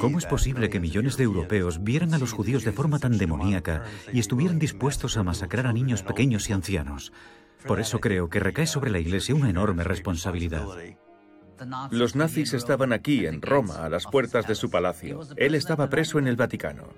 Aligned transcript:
¿Cómo 0.00 0.18
es 0.18 0.26
posible 0.26 0.68
que 0.70 0.80
millones 0.80 1.16
de 1.16 1.24
europeos 1.24 1.82
vieran 1.82 2.14
a 2.14 2.18
los 2.18 2.32
judíos 2.32 2.64
de 2.64 2.72
forma 2.72 2.98
tan 2.98 3.18
demoníaca 3.18 3.84
y 4.12 4.20
estuvieran 4.20 4.58
dispuestos 4.58 5.16
a 5.16 5.22
masacrar 5.22 5.66
a 5.66 5.72
niños 5.72 6.02
pequeños 6.02 6.48
y 6.48 6.52
ancianos? 6.52 7.12
Por 7.66 7.80
eso 7.80 8.00
creo 8.00 8.28
que 8.28 8.40
recae 8.40 8.66
sobre 8.66 8.90
la 8.90 8.98
Iglesia 8.98 9.34
una 9.34 9.50
enorme 9.50 9.84
responsabilidad. 9.84 10.66
Los 11.90 12.16
nazis 12.16 12.54
estaban 12.54 12.92
aquí, 12.92 13.26
en 13.26 13.40
Roma, 13.40 13.84
a 13.84 13.88
las 13.88 14.06
puertas 14.06 14.46
de 14.46 14.54
su 14.54 14.70
palacio. 14.70 15.20
Él 15.36 15.54
estaba 15.54 15.88
preso 15.88 16.18
en 16.18 16.26
el 16.26 16.36
Vaticano. 16.36 16.88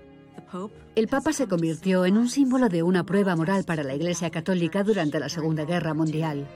El 0.95 1.07
Papa 1.07 1.33
se 1.33 1.47
convirtió 1.47 2.05
en 2.05 2.17
un 2.17 2.29
símbolo 2.29 2.69
de 2.69 2.81
una 2.81 3.05
prueba 3.05 3.35
moral 3.35 3.65
para 3.65 3.83
la 3.83 3.93
Iglesia 3.93 4.29
Católica 4.29 4.83
durante 4.83 5.19
la 5.19 5.29
Segunda 5.29 5.65
Guerra 5.65 5.93
Mundial. 5.93 6.47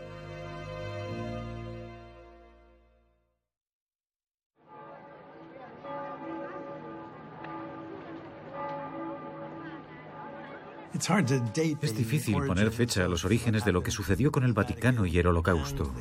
Es 11.81 11.95
difícil 11.95 12.35
poner 12.45 12.71
fecha 12.71 13.05
a 13.05 13.07
los 13.07 13.25
orígenes 13.25 13.65
de 13.65 13.71
lo 13.71 13.83
que 13.83 13.91
sucedió 13.91 14.31
con 14.31 14.43
el 14.43 14.53
Vaticano 14.53 15.05
y 15.05 15.17
el 15.17 15.27
Holocausto. 15.27 15.93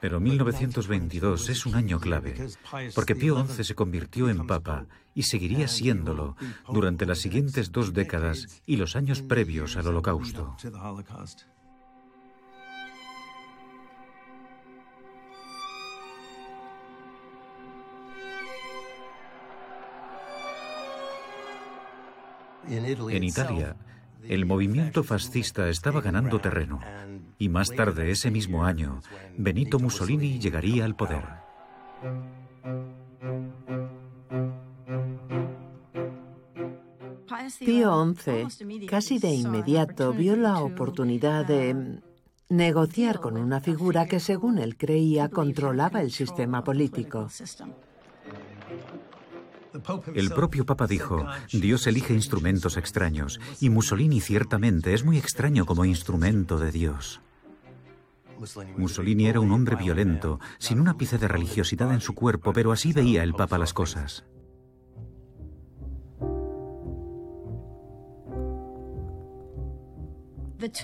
Pero 0.00 0.18
1922 0.18 1.48
es 1.50 1.66
un 1.66 1.74
año 1.74 2.00
clave, 2.00 2.48
porque 2.94 3.14
Pío 3.14 3.46
XI 3.46 3.64
se 3.64 3.74
convirtió 3.74 4.30
en 4.30 4.46
papa 4.46 4.86
y 5.14 5.24
seguiría 5.24 5.68
siéndolo 5.68 6.36
durante 6.72 7.04
las 7.04 7.18
siguientes 7.18 7.70
dos 7.70 7.92
décadas 7.92 8.62
y 8.64 8.76
los 8.76 8.96
años 8.96 9.20
previos 9.20 9.76
al 9.76 9.88
Holocausto. 9.88 10.56
En 22.70 23.24
Italia, 23.24 23.74
el 24.28 24.46
movimiento 24.46 25.02
fascista 25.02 25.68
estaba 25.68 26.00
ganando 26.00 26.38
terreno 26.38 26.78
y 27.36 27.48
más 27.48 27.72
tarde 27.72 28.12
ese 28.12 28.30
mismo 28.30 28.64
año, 28.64 29.00
Benito 29.36 29.80
Mussolini 29.80 30.38
llegaría 30.38 30.84
al 30.84 30.94
poder. 30.94 31.24
Pío 37.58 38.14
XI 38.14 38.86
casi 38.86 39.18
de 39.18 39.30
inmediato 39.30 40.12
vio 40.12 40.36
la 40.36 40.60
oportunidad 40.60 41.44
de 41.46 42.00
negociar 42.50 43.18
con 43.18 43.36
una 43.36 43.60
figura 43.60 44.06
que 44.06 44.20
según 44.20 44.58
él 44.58 44.76
creía 44.76 45.28
controlaba 45.28 46.02
el 46.02 46.12
sistema 46.12 46.62
político. 46.62 47.28
El 50.14 50.30
propio 50.30 50.66
Papa 50.66 50.86
dijo, 50.86 51.26
Dios 51.52 51.86
elige 51.86 52.14
instrumentos 52.14 52.76
extraños, 52.76 53.40
y 53.60 53.70
Mussolini 53.70 54.20
ciertamente 54.20 54.94
es 54.94 55.04
muy 55.04 55.18
extraño 55.18 55.66
como 55.66 55.84
instrumento 55.84 56.58
de 56.58 56.72
Dios. 56.72 57.20
Mussolini 58.76 59.26
era 59.26 59.40
un 59.40 59.52
hombre 59.52 59.76
violento, 59.76 60.40
sin 60.58 60.80
un 60.80 60.88
ápice 60.88 61.18
de 61.18 61.28
religiosidad 61.28 61.92
en 61.92 62.00
su 62.00 62.14
cuerpo, 62.14 62.52
pero 62.52 62.72
así 62.72 62.92
veía 62.92 63.22
el 63.22 63.34
Papa 63.34 63.58
las 63.58 63.74
cosas. 63.74 64.24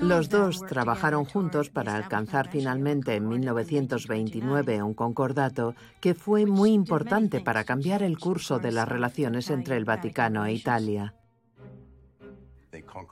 Los 0.00 0.28
dos 0.28 0.60
trabajaron 0.66 1.24
juntos 1.24 1.70
para 1.70 1.96
alcanzar 1.96 2.48
finalmente 2.50 3.14
en 3.14 3.28
1929 3.28 4.82
un 4.82 4.94
concordato 4.94 5.74
que 6.00 6.14
fue 6.14 6.46
muy 6.46 6.72
importante 6.72 7.40
para 7.40 7.64
cambiar 7.64 8.02
el 8.02 8.18
curso 8.18 8.58
de 8.58 8.72
las 8.72 8.88
relaciones 8.88 9.50
entre 9.50 9.76
el 9.76 9.84
Vaticano 9.84 10.46
e 10.46 10.52
Italia. 10.52 11.14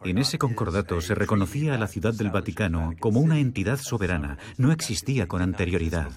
En 0.05 0.19
ese 0.19 0.39
concordato 0.39 1.01
se 1.01 1.15
reconocía 1.15 1.74
a 1.74 1.79
la 1.79 1.86
Ciudad 1.86 2.13
del 2.13 2.30
Vaticano 2.30 2.92
como 3.01 3.20
una 3.20 3.39
entidad 3.39 3.79
soberana, 3.79 4.39
no 4.58 4.73
existía 4.73 5.27
con 5.27 5.42
anterioridad. 5.42 6.11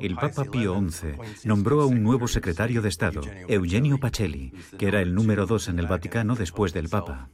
El 0.00 0.14
Papa 0.14 0.44
Pío 0.44 0.80
XI 0.88 1.14
nombró 1.44 1.82
a 1.82 1.86
un 1.86 2.02
nuevo 2.02 2.28
secretario 2.28 2.82
de 2.82 2.88
Estado, 2.88 3.22
Eugenio 3.48 3.98
Pacelli, 3.98 4.52
que 4.78 4.88
era 4.88 5.00
el 5.00 5.14
número 5.14 5.46
dos 5.46 5.68
en 5.68 5.78
el 5.78 5.86
Vaticano 5.86 6.34
después 6.34 6.72
del 6.72 6.88
Papa. 6.88 7.30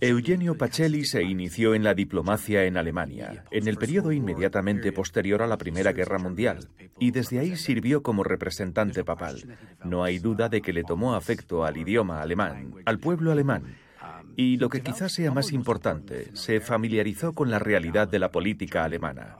Eugenio 0.00 0.56
Pacelli 0.56 1.04
se 1.04 1.24
inició 1.24 1.74
en 1.74 1.82
la 1.82 1.94
diplomacia 1.94 2.64
en 2.66 2.76
Alemania, 2.76 3.44
en 3.50 3.66
el 3.66 3.76
periodo 3.78 4.12
inmediatamente 4.12 4.92
posterior 4.92 5.42
a 5.42 5.48
la 5.48 5.58
Primera 5.58 5.92
Guerra 5.92 6.18
Mundial, 6.18 6.68
y 7.00 7.10
desde 7.10 7.40
ahí 7.40 7.56
sirvió 7.56 8.02
como 8.02 8.22
representante 8.22 9.02
papal. 9.02 9.58
No 9.84 10.04
hay 10.04 10.20
duda 10.20 10.48
de 10.48 10.62
que 10.62 10.72
le 10.72 10.84
tomó 10.84 11.14
afecto 11.14 11.64
al 11.64 11.76
idioma 11.76 12.22
alemán, 12.22 12.74
al 12.84 13.00
pueblo 13.00 13.32
alemán, 13.32 13.76
y 14.40 14.56
lo 14.56 14.70
que 14.70 14.80
quizás 14.80 15.12
sea 15.12 15.30
más 15.32 15.52
importante, 15.52 16.30
se 16.32 16.60
familiarizó 16.60 17.34
con 17.34 17.50
la 17.50 17.58
realidad 17.58 18.08
de 18.08 18.18
la 18.18 18.30
política 18.30 18.84
alemana. 18.84 19.36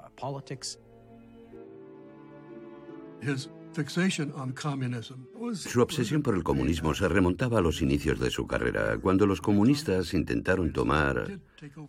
Su 5.54 5.80
obsesión 5.80 6.22
por 6.22 6.34
el 6.34 6.42
comunismo 6.42 6.92
se 6.92 7.08
remontaba 7.08 7.60
a 7.60 7.62
los 7.62 7.80
inicios 7.80 8.20
de 8.20 8.30
su 8.30 8.46
carrera, 8.46 8.98
cuando 8.98 9.26
los 9.26 9.40
comunistas 9.40 10.12
intentaron 10.12 10.70
tomar 10.70 11.40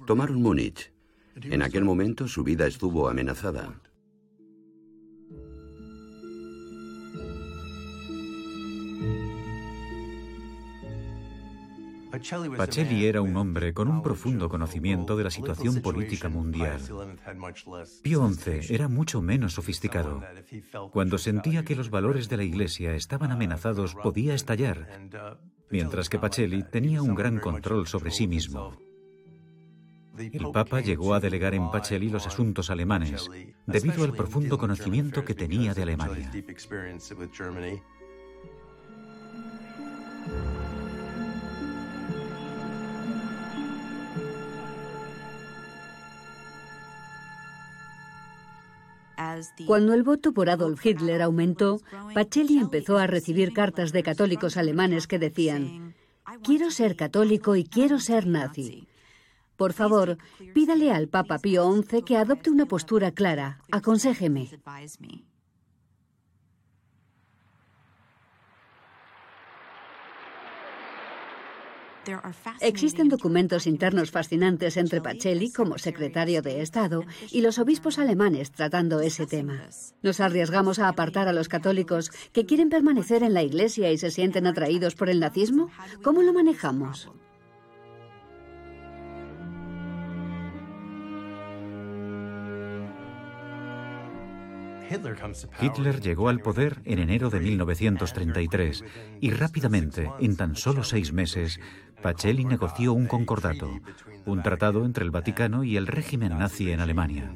tomaron 0.08 0.42
Múnich. 0.42 0.94
En 1.36 1.64
aquel 1.64 1.84
momento 1.84 2.30
su 2.30 2.46
vida 2.46 2.66
estuvo 2.66 3.10
amenazada. 3.10 3.82
Pacelli 12.58 13.06
era 13.06 13.22
un 13.22 13.36
hombre 13.36 13.74
con 13.74 13.88
un 13.88 14.02
profundo 14.02 14.50
conocimiento 14.50 15.16
de 15.16 15.24
la 15.24 15.32
situación 15.32 15.82
política 15.82 16.30
mundial. 16.30 16.80
Pío 18.02 18.28
XI 18.30 18.74
era 18.74 18.88
mucho 18.88 19.22
menos 19.22 19.54
sofisticado. 19.54 20.22
Cuando 20.92 21.18
sentía 21.18 21.64
que 21.64 21.76
los 21.76 21.90
valores 21.90 22.30
de 22.30 22.38
la 22.38 22.44
Iglesia 22.44 22.96
estaban 22.96 23.32
amenazados, 23.32 23.96
podía 23.96 24.34
estallar, 24.34 24.88
mientras 25.70 26.10
que 26.10 26.20
Pacelli 26.20 26.64
tenía 26.64 27.02
un 27.02 27.16
gran 27.16 27.40
control 27.40 27.88
sobre 27.88 28.12
sí 28.12 28.28
mismo. 28.28 28.78
El 30.18 30.52
Papa 30.52 30.82
llegó 30.82 31.14
a 31.14 31.20
delegar 31.20 31.56
en 31.56 31.72
Pacelli 31.72 32.10
los 32.10 32.28
asuntos 32.28 32.70
alemanes, 32.70 33.30
debido 33.66 34.04
al 34.04 34.14
profundo 34.14 34.58
conocimiento 34.58 35.24
que 35.24 35.34
tenía 35.34 35.74
de 35.74 35.84
Alemania. 35.84 36.32
Cuando 49.66 49.94
el 49.94 50.04
voto 50.04 50.34
por 50.34 50.50
Adolf 50.50 50.86
Hitler 50.86 51.22
aumentó, 51.22 51.82
Pacelli 52.14 52.58
empezó 52.58 52.98
a 52.98 53.08
recibir 53.08 53.54
cartas 53.54 53.92
de 53.92 54.04
católicos 54.04 54.58
alemanes 54.58 55.08
que 55.08 55.20
decían, 55.20 55.96
quiero 56.44 56.72
ser 56.72 56.96
católico 56.96 57.56
y 57.56 57.64
quiero 57.64 58.00
ser 58.00 58.28
nazi. 58.28 58.88
Por 59.56 59.74
favor, 59.74 60.18
pídale 60.54 60.92
al 60.92 61.08
Papa 61.08 61.38
Pío 61.38 61.72
XI 61.84 62.02
que 62.02 62.18
adopte 62.18 62.50
una 62.50 62.66
postura 62.66 63.12
clara. 63.12 63.60
Aconséjeme. 63.72 64.50
Existen 72.60 73.10
documentos 73.10 73.68
internos 73.68 74.12
fascinantes 74.12 74.78
entre 74.78 75.02
Pacelli 75.02 75.52
como 75.52 75.78
secretario 75.78 76.42
de 76.42 76.62
Estado 76.62 77.04
y 77.32 77.42
los 77.42 77.60
obispos 77.60 78.00
alemanes 78.00 78.52
tratando 78.52 79.02
ese 79.02 79.26
tema. 79.26 79.62
¿Nos 80.02 80.20
arriesgamos 80.20 80.80
a 80.80 80.88
apartar 80.88 81.28
a 81.28 81.34
los 81.34 81.50
católicos 81.50 82.12
que 82.34 82.46
quieren 82.46 82.70
permanecer 82.70 83.24
en 83.24 83.34
la 83.34 83.44
Iglesia 83.44 83.92
y 83.92 83.98
se 83.98 84.12
sienten 84.12 84.48
atraídos 84.48 84.96
por 84.96 85.10
el 85.10 85.20
nazismo? 85.20 85.70
¿Cómo 86.02 86.22
lo 86.22 86.34
manejamos? 86.34 87.10
Hitler 95.62 96.02
llegó 96.02 96.28
al 96.28 96.40
poder 96.40 96.82
en 96.84 97.00
enero 97.00 97.30
de 97.30 97.40
1933 97.40 98.84
y 99.22 99.32
rápidamente, 99.32 100.10
en 100.20 100.36
tan 100.36 100.56
solo 100.56 100.84
seis 100.84 101.14
meses, 101.14 101.60
Pacelli 102.02 102.46
negoció 102.46 102.94
un 102.94 103.06
concordato, 103.08 103.70
un 104.26 104.42
tratado 104.42 104.86
entre 104.86 105.06
el 105.06 105.12
Vaticano 105.12 105.64
y 105.64 105.78
el 105.78 105.88
régimen 105.88 106.38
nazi 106.38 106.72
en 106.72 106.80
Alemania. 106.80 107.32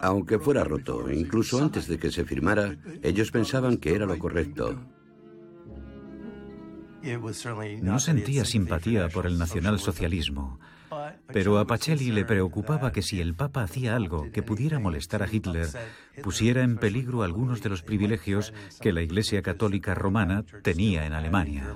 Aunque 0.00 0.38
fuera 0.38 0.64
roto, 0.64 1.10
incluso 1.10 1.62
antes 1.62 1.88
de 1.88 1.98
que 1.98 2.10
se 2.10 2.24
firmara, 2.24 2.76
ellos 3.02 3.30
pensaban 3.30 3.78
que 3.78 3.94
era 3.94 4.06
lo 4.06 4.18
correcto. 4.18 4.78
No 7.82 7.98
sentía 7.98 8.44
simpatía 8.44 9.08
por 9.08 9.26
el 9.26 9.38
nacionalsocialismo, 9.38 10.58
pero 11.26 11.58
a 11.58 11.66
Pacelli 11.66 12.10
le 12.10 12.24
preocupaba 12.24 12.92
que 12.92 13.02
si 13.02 13.20
el 13.20 13.34
Papa 13.34 13.62
hacía 13.62 13.96
algo 13.96 14.30
que 14.32 14.42
pudiera 14.42 14.78
molestar 14.78 15.22
a 15.22 15.28
Hitler, 15.30 15.66
pusiera 16.22 16.62
en 16.62 16.76
peligro 16.76 17.22
algunos 17.22 17.62
de 17.62 17.68
los 17.68 17.82
privilegios 17.82 18.52
que 18.80 18.92
la 18.92 19.02
Iglesia 19.02 19.42
Católica 19.42 19.94
Romana 19.94 20.44
tenía 20.62 21.06
en 21.06 21.12
Alemania. 21.12 21.74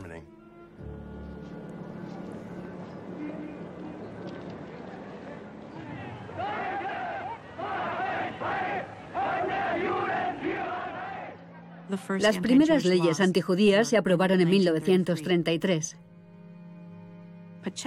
Las 12.19 12.38
primeras 12.38 12.85
leyes 12.87 13.21
antijudías 13.21 13.88
se 13.88 13.99
aprobaron 13.99 14.41
en 14.41 14.49
1933. 14.49 15.99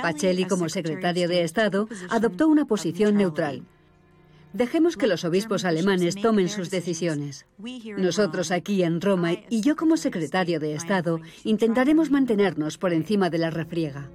Pacelli, 0.01 0.45
como 0.45 0.69
secretario 0.69 1.27
de 1.27 1.43
Estado, 1.43 1.87
adoptó 2.09 2.47
una 2.47 2.65
posición 2.65 3.15
neutral. 3.15 3.63
Dejemos 4.53 4.95
que 4.95 5.07
los 5.07 5.25
obispos 5.25 5.65
alemanes 5.65 6.15
tomen 6.15 6.47
sus 6.47 6.69
decisiones. 6.69 7.45
Nosotros 7.97 8.51
aquí 8.51 8.83
en 8.83 9.01
Roma 9.01 9.33
y 9.49 9.59
yo 9.59 9.75
como 9.75 9.97
secretario 9.97 10.61
de 10.61 10.75
Estado 10.75 11.19
intentaremos 11.43 12.09
mantenernos 12.09 12.77
por 12.77 12.93
encima 12.93 13.29
de 13.29 13.37
la 13.37 13.49
refriega. 13.49 14.09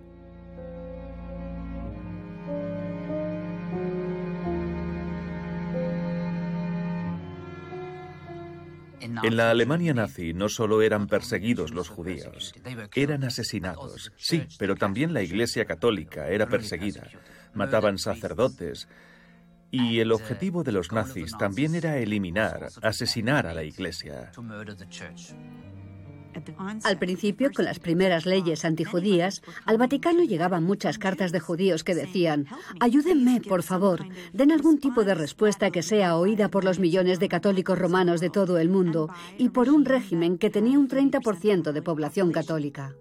En 9.22 9.36
la 9.36 9.50
Alemania 9.50 9.94
nazi 9.94 10.32
no 10.32 10.48
solo 10.48 10.82
eran 10.82 11.06
perseguidos 11.06 11.72
los 11.72 11.88
judíos, 11.88 12.54
eran 12.94 13.24
asesinados. 13.24 14.12
Sí, 14.16 14.46
pero 14.58 14.76
también 14.76 15.12
la 15.12 15.22
Iglesia 15.22 15.64
Católica 15.64 16.28
era 16.28 16.46
perseguida. 16.46 17.08
Mataban 17.54 17.98
sacerdotes. 17.98 18.88
Y 19.72 20.00
el 20.00 20.10
objetivo 20.10 20.64
de 20.64 20.72
los 20.72 20.90
nazis 20.90 21.32
también 21.38 21.76
era 21.76 21.98
eliminar, 21.98 22.70
asesinar 22.82 23.46
a 23.46 23.54
la 23.54 23.62
Iglesia. 23.62 24.32
Al 26.84 26.98
principio, 26.98 27.50
con 27.54 27.64
las 27.64 27.78
primeras 27.78 28.26
leyes 28.26 28.64
antijudías, 28.64 29.42
al 29.66 29.78
Vaticano 29.78 30.22
llegaban 30.22 30.64
muchas 30.64 30.98
cartas 30.98 31.32
de 31.32 31.40
judíos 31.40 31.84
que 31.84 31.94
decían, 31.94 32.46
ayúdenme, 32.80 33.40
por 33.40 33.62
favor, 33.62 34.06
den 34.32 34.52
algún 34.52 34.78
tipo 34.78 35.04
de 35.04 35.14
respuesta 35.14 35.70
que 35.70 35.82
sea 35.82 36.16
oída 36.16 36.48
por 36.48 36.64
los 36.64 36.78
millones 36.78 37.18
de 37.18 37.28
católicos 37.28 37.78
romanos 37.78 38.20
de 38.20 38.30
todo 38.30 38.58
el 38.58 38.68
mundo 38.68 39.08
y 39.38 39.50
por 39.50 39.68
un 39.68 39.84
régimen 39.84 40.38
que 40.38 40.50
tenía 40.50 40.78
un 40.78 40.88
30% 40.88 41.72
de 41.72 41.82
población 41.82 42.32
católica. 42.32 42.94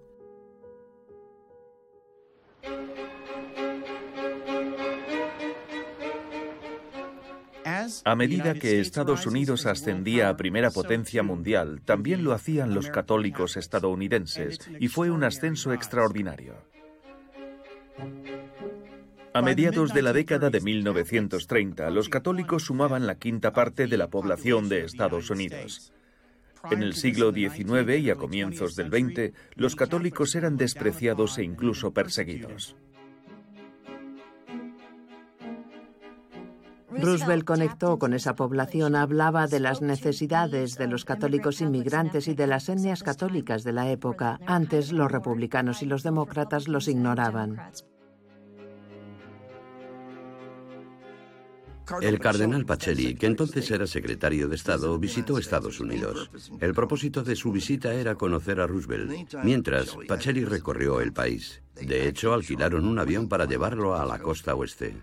A 8.06 8.16
medida 8.16 8.54
que 8.54 8.80
Estados 8.80 9.26
Unidos 9.26 9.66
ascendía 9.66 10.30
a 10.30 10.38
primera 10.38 10.72
potencia 10.72 11.24
mundial, 11.24 11.82
también 11.86 12.24
lo 12.24 12.34
hacían 12.34 12.74
los 12.74 12.90
católicos 12.90 13.58
estadounidenses 13.58 14.60
y 14.80 14.88
fue 14.88 15.12
un 15.12 15.24
ascenso 15.24 15.74
extraordinario. 15.74 16.56
A 19.34 19.42
mediados 19.42 19.94
de 19.94 20.02
la 20.02 20.12
década 20.12 20.50
de 20.50 20.60
1930, 20.60 21.90
los 21.92 22.10
católicos 22.10 22.64
sumaban 22.64 23.06
la 23.06 23.16
quinta 23.16 23.54
parte 23.54 23.88
de 23.88 23.98
la 23.98 24.10
población 24.10 24.70
de 24.70 24.84
Estados 24.86 25.30
Unidos. 25.30 25.94
En 26.72 26.84
el 26.84 26.94
siglo 26.94 27.32
XIX 27.32 28.00
y 28.00 28.10
a 28.10 28.16
comienzos 28.16 28.76
del 28.76 28.90
XX, 28.90 29.34
los 29.56 29.76
católicos 29.76 30.36
eran 30.36 30.58
despreciados 30.58 31.38
e 31.38 31.44
incluso 31.44 31.94
perseguidos. 31.94 32.76
Roosevelt 36.92 37.46
conectó 37.46 38.00
con 38.00 38.14
esa 38.14 38.36
población, 38.36 38.96
hablaba 38.96 39.48
de 39.48 39.60
las 39.60 39.82
necesidades 39.82 40.78
de 40.78 40.88
los 40.88 41.06
católicos 41.06 41.62
inmigrantes 41.62 42.28
y 42.28 42.34
de 42.34 42.48
las 42.48 42.70
etnias 42.70 43.04
católicas 43.04 43.64
de 43.64 43.74
la 43.74 43.90
época. 43.92 44.40
Antes 44.46 44.92
los 44.92 45.12
republicanos 45.12 45.82
y 45.82 45.86
los 45.86 46.04
demócratas 46.04 46.68
los 46.68 46.88
ignoraban. 46.88 47.60
El 52.02 52.20
cardenal 52.20 52.66
Pacelli, 52.66 53.16
que 53.16 53.26
entonces 53.26 53.70
era 53.72 53.88
secretario 53.88 54.48
de 54.48 54.56
Estado, 54.56 54.98
visitó 55.00 55.38
Estados 55.38 55.80
Unidos. 55.80 56.30
El 56.60 56.74
propósito 56.74 57.24
de 57.24 57.36
su 57.36 57.52
visita 57.52 57.94
era 57.94 58.16
conocer 58.16 58.60
a 58.60 58.68
Roosevelt, 58.68 59.34
mientras 59.44 59.98
Pacelli 60.08 60.46
recorrió 60.46 61.02
el 61.02 61.14
país. 61.14 61.64
De 61.76 62.08
hecho, 62.08 62.34
alquilaron 62.34 62.86
un 62.86 63.00
avión 63.00 63.28
para 63.28 63.46
llevarlo 63.46 63.96
a 63.96 64.06
la 64.06 64.20
costa 64.20 64.54
oeste. 64.54 64.96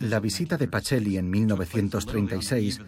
La 0.00 0.20
visita 0.20 0.56
de 0.56 0.68
Pacelli 0.68 1.18
en 1.18 1.30
1936 1.30 2.80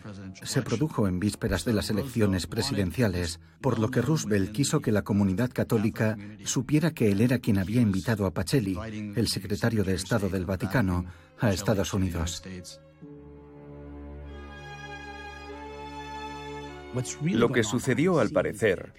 se 0.42 0.62
produjo 0.62 1.08
en 1.08 1.18
vísperas 1.18 1.64
de 1.64 1.72
las 1.72 1.90
elecciones 1.90 2.46
presidenciales, 2.46 3.40
por 3.60 3.78
lo 3.78 3.90
que 3.90 4.02
Roosevelt 4.02 4.52
quiso 4.52 4.80
que 4.80 4.92
la 4.92 5.02
comunidad 5.02 5.50
católica 5.50 6.16
supiera 6.44 6.92
que 6.92 7.10
él 7.10 7.20
era 7.20 7.38
quien 7.38 7.58
había 7.58 7.80
invitado 7.80 8.26
a 8.26 8.32
Pacelli, 8.32 8.78
el 9.16 9.28
secretario 9.28 9.84
de 9.84 9.94
Estado 9.94 10.28
del 10.28 10.46
Vaticano, 10.46 11.06
a 11.40 11.52
Estados 11.52 11.94
Unidos. 11.94 12.42
Lo 17.22 17.50
que 17.50 17.64
sucedió 17.64 18.18
al 18.18 18.30
parecer 18.30 18.94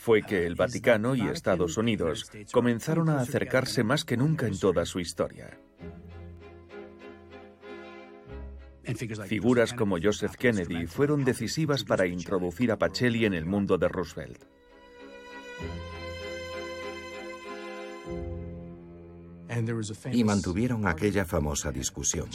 fue 0.00 0.22
que 0.22 0.46
el 0.46 0.54
Vaticano 0.54 1.14
y 1.14 1.22
Estados 1.22 1.76
Unidos 1.76 2.30
comenzaron 2.52 3.08
a 3.10 3.20
acercarse 3.20 3.84
más 3.84 4.04
que 4.04 4.16
nunca 4.16 4.46
en 4.46 4.58
toda 4.58 4.86
su 4.86 4.98
historia. 4.98 5.58
Figuras 9.26 9.72
como 9.72 9.98
Joseph 10.02 10.36
Kennedy 10.36 10.86
fueron 10.86 11.24
decisivas 11.24 11.84
para 11.84 12.06
introducir 12.06 12.70
a 12.70 12.78
Pacelli 12.78 13.24
en 13.24 13.34
el 13.34 13.46
mundo 13.46 13.78
de 13.78 13.88
Roosevelt. 13.88 14.44
Y 20.12 20.24
mantuvieron 20.24 20.86
aquella 20.86 21.24
famosa 21.24 21.70
discusión. 21.70 22.28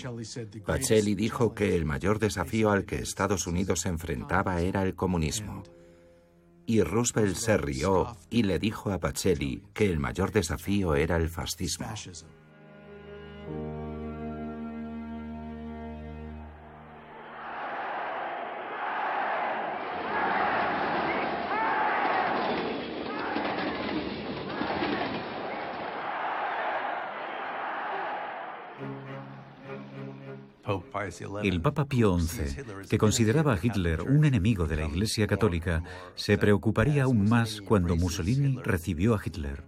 Pacelli 0.65 1.15
dijo 1.15 1.53
que 1.53 1.75
el 1.75 1.85
mayor 1.85 2.19
desafío 2.19 2.71
al 2.71 2.85
que 2.85 2.99
Estados 2.99 3.47
Unidos 3.47 3.81
se 3.81 3.89
enfrentaba 3.89 4.61
era 4.61 4.83
el 4.83 4.95
comunismo. 4.95 5.63
Y 6.65 6.81
Roosevelt 6.81 7.35
se 7.35 7.57
rió 7.57 8.15
y 8.29 8.43
le 8.43 8.59
dijo 8.59 8.91
a 8.91 8.99
Pacelli 8.99 9.63
que 9.73 9.91
el 9.91 9.99
mayor 9.99 10.31
desafío 10.31 10.95
era 10.95 11.17
el 11.17 11.29
fascismo. 11.29 11.87
El 31.43 31.61
Papa 31.61 31.85
Pío 31.85 32.19
XI, 32.19 32.63
que 32.89 32.97
consideraba 32.97 33.53
a 33.53 33.59
Hitler 33.61 34.01
un 34.01 34.25
enemigo 34.25 34.67
de 34.67 34.75
la 34.75 34.85
Iglesia 34.85 35.27
Católica, 35.27 35.83
se 36.15 36.37
preocuparía 36.37 37.03
aún 37.03 37.29
más 37.29 37.61
cuando 37.61 37.95
Mussolini 37.95 38.59
recibió 38.63 39.15
a 39.15 39.21
Hitler. 39.23 39.63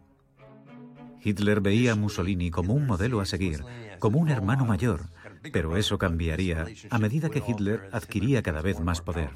Hitler 1.24 1.62
veía 1.62 1.94
a 1.94 1.96
Mussolini 1.96 2.50
como 2.50 2.74
un 2.74 2.88
modelo 2.88 3.22
a 3.22 3.26
seguir, 3.26 3.64
como 4.00 4.20
un 4.20 4.30
hermano 4.30 4.66
mayor, 4.66 5.10
pero 5.52 5.78
eso 5.78 5.98
cambiaría 5.98 6.66
a 6.90 6.98
medida 6.98 7.30
que 7.30 7.44
Hitler 7.46 7.90
adquiría 7.92 8.42
cada 8.42 8.62
vez 8.62 8.80
más 8.80 9.02
poder. 9.02 9.32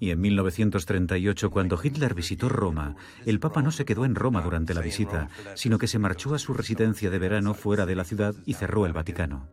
Y 0.00 0.10
en 0.10 0.20
1938, 0.20 1.50
cuando 1.50 1.78
Hitler 1.82 2.14
visitó 2.14 2.48
Roma, 2.48 2.94
el 3.26 3.40
Papa 3.40 3.62
no 3.62 3.72
se 3.72 3.84
quedó 3.84 4.04
en 4.04 4.14
Roma 4.14 4.42
durante 4.42 4.74
la 4.74 4.80
visita, 4.80 5.28
sino 5.54 5.78
que 5.78 5.88
se 5.88 5.98
marchó 5.98 6.34
a 6.34 6.38
su 6.38 6.54
residencia 6.54 7.10
de 7.10 7.18
verano 7.18 7.54
fuera 7.54 7.84
de 7.84 7.96
la 7.96 8.04
ciudad 8.04 8.34
y 8.46 8.54
cerró 8.54 8.86
el 8.86 8.92
Vaticano. 8.92 9.48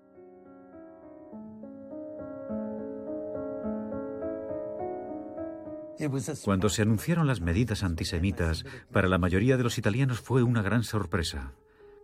Cuando 6.44 6.70
se 6.70 6.82
anunciaron 6.82 7.28
las 7.28 7.42
medidas 7.42 7.84
antisemitas, 7.84 8.66
para 8.92 9.08
la 9.08 9.18
mayoría 9.18 9.58
de 9.58 9.64
los 9.64 9.78
italianos 9.78 10.20
fue 10.20 10.44
una 10.44 10.62
gran 10.62 10.84
sorpresa. 10.84 11.54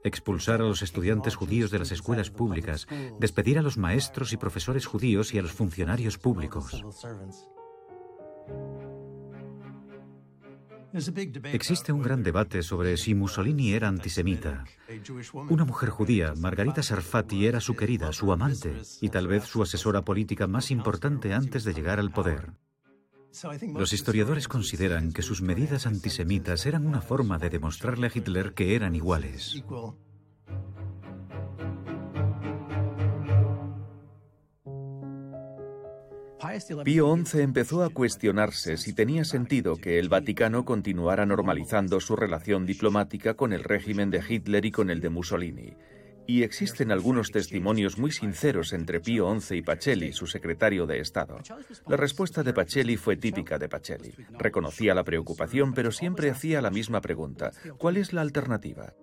expulsar 0.03 0.62
a 0.62 0.65
los 0.65 0.81
estudiantes 0.81 1.36
judíos 1.36 1.69
de 1.69 1.77
las 1.77 1.91
escuelas 1.91 2.31
públicas, 2.31 2.88
despedir 3.19 3.60
a 3.60 3.62
los 3.62 3.77
maestros 3.77 4.33
y 4.33 4.38
profesores 4.38 4.88
judíos 4.88 5.31
y 5.36 5.38
a 5.38 5.43
los 5.43 5.51
funcionarios 5.51 6.17
públicos. 6.17 6.83
Existe 11.53 11.93
un 11.93 12.01
gran 12.01 12.21
debate 12.24 12.63
sobre 12.63 12.98
si 12.98 13.15
Mussolini 13.15 13.74
era 13.74 13.88
antisemita. 13.88 14.65
Una 15.50 15.63
mujer 15.63 15.89
judía, 15.89 16.33
Margarita 16.36 16.83
Sarfati, 16.83 17.45
era 17.45 17.62
su 17.62 17.75
querida, 17.75 18.12
su 18.12 18.31
amante 18.31 18.74
y 19.00 19.10
tal 19.10 19.27
vez 19.27 19.45
su 19.45 19.62
asesora 19.62 20.01
política 20.01 20.48
más 20.48 20.69
importante 20.71 21.33
antes 21.33 21.63
de 21.63 21.74
llegar 21.74 22.00
al 22.00 22.12
poder. 22.12 22.53
Los 23.73 23.93
historiadores 23.93 24.47
consideran 24.47 25.13
que 25.13 25.21
sus 25.21 25.41
medidas 25.41 25.88
antisemitas 25.88 26.65
eran 26.65 26.85
una 26.85 27.01
forma 27.01 27.38
de 27.38 27.50
demostrarle 27.50 28.07
a 28.07 28.11
Hitler 28.13 28.53
que 28.53 28.75
eran 28.75 28.95
iguales. 28.95 29.63
Pío 36.83 37.15
XI 37.15 37.41
empezó 37.41 37.83
a 37.83 37.89
cuestionarse 37.89 38.75
si 38.75 38.93
tenía 38.93 39.23
sentido 39.23 39.77
que 39.77 40.00
el 40.00 40.09
Vaticano 40.09 40.65
continuara 40.65 41.25
normalizando 41.25 42.00
su 42.01 42.15
relación 42.15 42.65
diplomática 42.65 43.35
con 43.35 43.53
el 43.53 43.63
régimen 43.63 44.09
de 44.09 44.21
Hitler 44.27 44.65
y 44.65 44.71
con 44.71 44.89
el 44.89 45.00
de 45.00 45.09
Mussolini. 45.09 45.73
Y 46.27 46.43
existen 46.43 46.91
algunos 46.91 47.31
testimonios 47.31 47.97
muy 47.97 48.11
sinceros 48.11 48.73
entre 48.73 48.99
Pío 48.99 49.33
XI 49.39 49.57
y 49.57 49.61
Pacelli, 49.61 50.13
su 50.13 50.27
secretario 50.27 50.85
de 50.85 50.99
Estado. 50.99 51.37
La 51.87 51.97
respuesta 51.97 52.43
de 52.43 52.53
Pacelli 52.53 52.97
fue 52.97 53.17
típica 53.17 53.57
de 53.57 53.67
Pacelli. 53.67 54.13
Reconocía 54.37 54.93
la 54.93 55.03
preocupación, 55.03 55.73
pero 55.73 55.91
siempre 55.91 56.29
hacía 56.29 56.61
la 56.61 56.71
misma 56.71 57.01
pregunta. 57.01 57.51
¿Cuál 57.77 57.97
es 57.97 58.13
la 58.13 58.21
alternativa? 58.21 58.93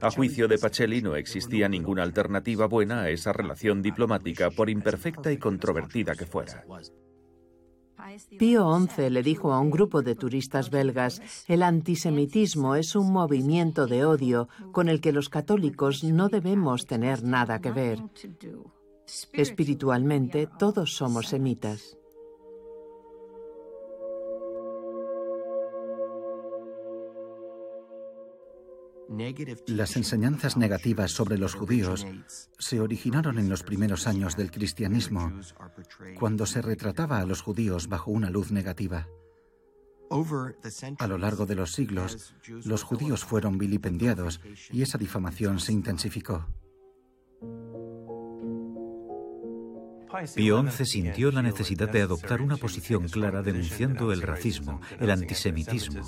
A 0.00 0.10
juicio 0.10 0.48
de 0.48 0.58
Pacelli 0.58 1.02
no 1.02 1.14
existía 1.14 1.68
ninguna 1.68 2.02
alternativa 2.02 2.66
buena 2.66 3.02
a 3.02 3.10
esa 3.10 3.32
relación 3.32 3.82
diplomática, 3.82 4.50
por 4.50 4.70
imperfecta 4.70 5.30
y 5.30 5.36
controvertida 5.36 6.14
que 6.14 6.26
fuera. 6.26 6.64
Pío 8.38 8.78
XI 8.78 9.10
le 9.10 9.22
dijo 9.22 9.52
a 9.52 9.60
un 9.60 9.70
grupo 9.70 10.02
de 10.02 10.14
turistas 10.14 10.70
belgas, 10.70 11.22
el 11.48 11.62
antisemitismo 11.62 12.74
es 12.74 12.94
un 12.96 13.12
movimiento 13.12 13.86
de 13.86 14.04
odio 14.04 14.48
con 14.72 14.88
el 14.88 15.00
que 15.00 15.12
los 15.12 15.28
católicos 15.28 16.04
no 16.04 16.28
debemos 16.28 16.86
tener 16.86 17.22
nada 17.22 17.60
que 17.60 17.70
ver. 17.70 17.98
Espiritualmente 19.32 20.48
todos 20.58 20.94
somos 20.94 21.28
semitas. 21.28 21.96
Las 29.66 29.96
enseñanzas 29.96 30.56
negativas 30.56 31.10
sobre 31.10 31.38
los 31.38 31.54
judíos 31.54 32.06
se 32.58 32.80
originaron 32.80 33.38
en 33.38 33.48
los 33.48 33.62
primeros 33.62 34.06
años 34.06 34.36
del 34.36 34.50
cristianismo, 34.50 35.32
cuando 36.18 36.46
se 36.46 36.62
retrataba 36.62 37.18
a 37.18 37.26
los 37.26 37.42
judíos 37.42 37.88
bajo 37.88 38.10
una 38.10 38.30
luz 38.30 38.50
negativa. 38.50 39.08
A 40.98 41.06
lo 41.06 41.18
largo 41.18 41.46
de 41.46 41.54
los 41.54 41.72
siglos, 41.72 42.34
los 42.64 42.82
judíos 42.82 43.24
fueron 43.24 43.58
vilipendiados 43.58 44.40
y 44.70 44.82
esa 44.82 44.98
difamación 44.98 45.58
se 45.60 45.72
intensificó. 45.72 46.46
Pío 50.34 50.62
XI 50.70 50.86
sintió 50.86 51.32
la 51.32 51.42
necesidad 51.42 51.88
de 51.88 52.02
adoptar 52.02 52.40
una 52.40 52.56
posición 52.56 53.08
clara 53.08 53.42
denunciando 53.42 54.12
el 54.12 54.22
racismo, 54.22 54.80
el 55.00 55.10
antisemitismo. 55.10 56.02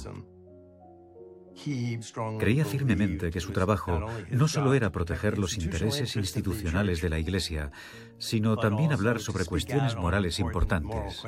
Creía 2.38 2.64
firmemente 2.64 3.30
que 3.30 3.40
su 3.40 3.52
trabajo 3.52 4.06
no 4.30 4.48
solo 4.48 4.74
era 4.74 4.92
proteger 4.92 5.38
los 5.38 5.56
intereses 5.56 6.16
institucionales 6.16 7.00
de 7.00 7.08
la 7.08 7.18
Iglesia, 7.18 7.70
sino 8.18 8.56
también 8.56 8.92
hablar 8.92 9.20
sobre 9.20 9.44
cuestiones 9.44 9.96
morales 9.96 10.38
importantes. 10.38 11.24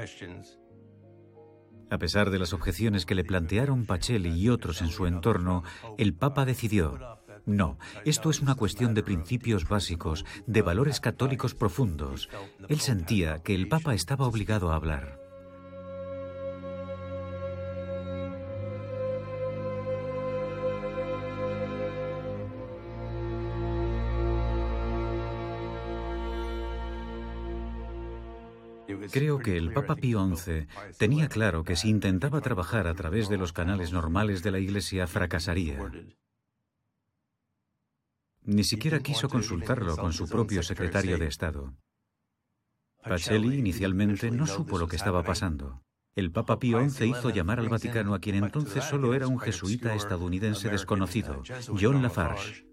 A 1.90 1.98
pesar 1.98 2.30
de 2.30 2.38
las 2.38 2.52
objeciones 2.52 3.06
que 3.06 3.14
le 3.14 3.24
plantearon 3.24 3.86
Pacelli 3.86 4.38
y 4.38 4.50
otros 4.50 4.82
en 4.82 4.88
su 4.88 5.06
entorno, 5.06 5.62
el 5.96 6.12
Papa 6.12 6.44
decidió, 6.44 6.98
no, 7.46 7.78
esto 8.04 8.28
es 8.28 8.40
una 8.40 8.54
cuestión 8.54 8.92
de 8.92 9.02
principios 9.02 9.66
básicos, 9.66 10.26
de 10.46 10.60
valores 10.60 11.00
católicos 11.00 11.54
profundos. 11.54 12.28
Él 12.68 12.80
sentía 12.80 13.38
que 13.42 13.54
el 13.54 13.68
Papa 13.68 13.94
estaba 13.94 14.26
obligado 14.26 14.70
a 14.70 14.76
hablar. 14.76 15.27
Creo 29.10 29.38
que 29.38 29.56
el 29.56 29.72
Papa 29.72 29.96
Pío 29.96 30.24
XI 30.36 30.66
tenía 30.98 31.28
claro 31.28 31.64
que 31.64 31.76
si 31.76 31.88
intentaba 31.88 32.40
trabajar 32.40 32.86
a 32.86 32.94
través 32.94 33.28
de 33.28 33.38
los 33.38 33.52
canales 33.52 33.92
normales 33.92 34.42
de 34.42 34.50
la 34.50 34.58
Iglesia 34.58 35.06
fracasaría. 35.06 35.90
Ni 38.42 38.64
siquiera 38.64 39.00
quiso 39.00 39.28
consultarlo 39.28 39.96
con 39.96 40.12
su 40.12 40.28
propio 40.28 40.62
secretario 40.62 41.18
de 41.18 41.26
Estado. 41.26 41.74
Pacelli 43.02 43.58
inicialmente 43.58 44.30
no 44.30 44.46
supo 44.46 44.78
lo 44.78 44.88
que 44.88 44.96
estaba 44.96 45.22
pasando. 45.22 45.82
El 46.14 46.32
Papa 46.32 46.58
Pío 46.58 46.80
XI 46.88 47.06
hizo 47.06 47.30
llamar 47.30 47.60
al 47.60 47.68
Vaticano 47.68 48.14
a 48.14 48.18
quien 48.18 48.42
entonces 48.42 48.84
solo 48.84 49.14
era 49.14 49.28
un 49.28 49.38
jesuita 49.38 49.94
estadounidense 49.94 50.68
desconocido, 50.68 51.42
John 51.80 52.02
Lafarge. 52.02 52.66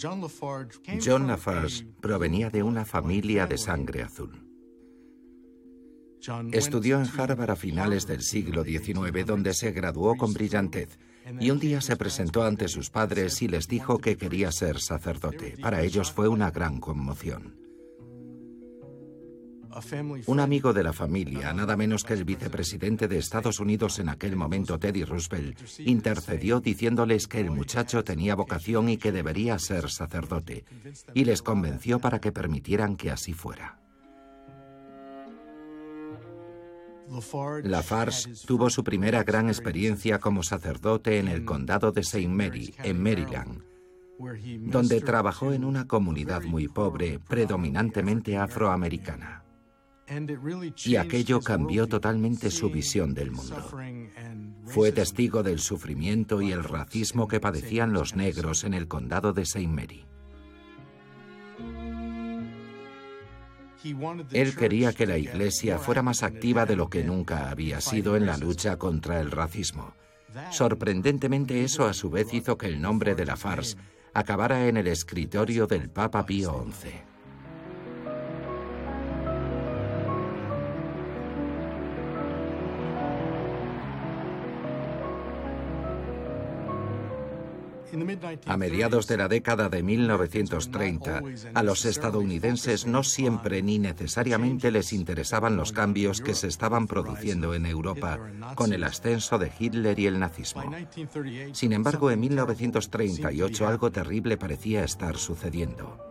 John 0.00 1.26
Lafarge 1.26 1.84
provenía 2.00 2.48
de 2.50 2.62
una 2.62 2.84
familia 2.84 3.46
de 3.46 3.58
sangre 3.58 4.02
azul. 4.02 4.47
Estudió 6.52 7.00
en 7.00 7.06
Harvard 7.06 7.50
a 7.50 7.56
finales 7.56 8.06
del 8.06 8.22
siglo 8.22 8.64
XIX, 8.64 9.24
donde 9.26 9.54
se 9.54 9.72
graduó 9.72 10.16
con 10.16 10.32
brillantez, 10.32 10.98
y 11.40 11.50
un 11.50 11.58
día 11.58 11.80
se 11.80 11.96
presentó 11.96 12.44
ante 12.44 12.68
sus 12.68 12.90
padres 12.90 13.40
y 13.42 13.48
les 13.48 13.68
dijo 13.68 13.98
que 13.98 14.16
quería 14.16 14.50
ser 14.50 14.80
sacerdote. 14.80 15.56
Para 15.60 15.82
ellos 15.82 16.10
fue 16.10 16.28
una 16.28 16.50
gran 16.50 16.80
conmoción. 16.80 17.68
Un 20.26 20.40
amigo 20.40 20.72
de 20.72 20.82
la 20.82 20.92
familia, 20.92 21.52
nada 21.52 21.76
menos 21.76 22.02
que 22.02 22.14
el 22.14 22.24
vicepresidente 22.24 23.06
de 23.06 23.18
Estados 23.18 23.60
Unidos 23.60 23.98
en 23.98 24.08
aquel 24.08 24.34
momento, 24.34 24.78
Teddy 24.78 25.04
Roosevelt, 25.04 25.60
intercedió 25.78 26.60
diciéndoles 26.60 27.28
que 27.28 27.40
el 27.40 27.50
muchacho 27.50 28.02
tenía 28.02 28.34
vocación 28.34 28.88
y 28.88 28.96
que 28.96 29.12
debería 29.12 29.58
ser 29.58 29.90
sacerdote, 29.90 30.64
y 31.14 31.24
les 31.24 31.42
convenció 31.42 32.00
para 32.00 32.20
que 32.20 32.32
permitieran 32.32 32.96
que 32.96 33.10
así 33.10 33.34
fuera. 33.34 33.77
Lafarge 37.64 38.32
tuvo 38.46 38.70
su 38.70 38.84
primera 38.84 39.22
gran 39.24 39.48
experiencia 39.48 40.18
como 40.18 40.42
sacerdote 40.42 41.18
en 41.18 41.28
el 41.28 41.44
condado 41.44 41.92
de 41.92 42.02
St. 42.02 42.28
Mary, 42.28 42.74
en 42.82 43.02
Maryland, 43.02 43.62
donde 44.70 45.00
trabajó 45.00 45.52
en 45.52 45.64
una 45.64 45.86
comunidad 45.86 46.42
muy 46.42 46.68
pobre, 46.68 47.18
predominantemente 47.18 48.36
afroamericana. 48.36 49.44
Y 50.84 50.96
aquello 50.96 51.40
cambió 51.40 51.86
totalmente 51.86 52.50
su 52.50 52.70
visión 52.70 53.12
del 53.12 53.30
mundo. 53.30 53.62
Fue 54.64 54.92
testigo 54.92 55.42
del 55.42 55.58
sufrimiento 55.58 56.40
y 56.40 56.52
el 56.52 56.64
racismo 56.64 57.28
que 57.28 57.40
padecían 57.40 57.92
los 57.92 58.16
negros 58.16 58.64
en 58.64 58.74
el 58.74 58.88
condado 58.88 59.32
de 59.32 59.42
St. 59.42 59.68
Mary. 59.68 60.06
Él 64.32 64.56
quería 64.56 64.92
que 64.92 65.06
la 65.06 65.18
Iglesia 65.18 65.78
fuera 65.78 66.02
más 66.02 66.22
activa 66.22 66.66
de 66.66 66.76
lo 66.76 66.88
que 66.88 67.04
nunca 67.04 67.50
había 67.50 67.80
sido 67.80 68.16
en 68.16 68.26
la 68.26 68.36
lucha 68.36 68.76
contra 68.76 69.20
el 69.20 69.30
racismo. 69.30 69.94
Sorprendentemente 70.50 71.64
eso 71.64 71.86
a 71.86 71.94
su 71.94 72.10
vez 72.10 72.32
hizo 72.34 72.58
que 72.58 72.66
el 72.66 72.80
nombre 72.80 73.14
de 73.14 73.24
la 73.24 73.36
farce 73.36 73.76
acabara 74.14 74.66
en 74.66 74.76
el 74.76 74.86
escritorio 74.86 75.66
del 75.66 75.90
Papa 75.90 76.26
Pío 76.26 76.66
XI. 76.70 77.07
A 88.46 88.56
mediados 88.56 89.06
de 89.06 89.16
la 89.16 89.28
década 89.28 89.68
de 89.68 89.82
1930, 89.82 91.22
a 91.54 91.62
los 91.62 91.84
estadounidenses 91.84 92.86
no 92.86 93.02
siempre 93.02 93.62
ni 93.62 93.78
necesariamente 93.78 94.70
les 94.70 94.92
interesaban 94.92 95.56
los 95.56 95.72
cambios 95.72 96.20
que 96.20 96.34
se 96.34 96.48
estaban 96.48 96.86
produciendo 96.86 97.54
en 97.54 97.66
Europa 97.66 98.18
con 98.54 98.72
el 98.72 98.84
ascenso 98.84 99.38
de 99.38 99.52
Hitler 99.58 99.98
y 99.98 100.06
el 100.06 100.18
nazismo. 100.18 100.72
Sin 101.52 101.72
embargo, 101.72 102.10
en 102.10 102.20
1938 102.20 103.68
algo 103.68 103.90
terrible 103.90 104.36
parecía 104.36 104.84
estar 104.84 105.16
sucediendo. 105.16 106.07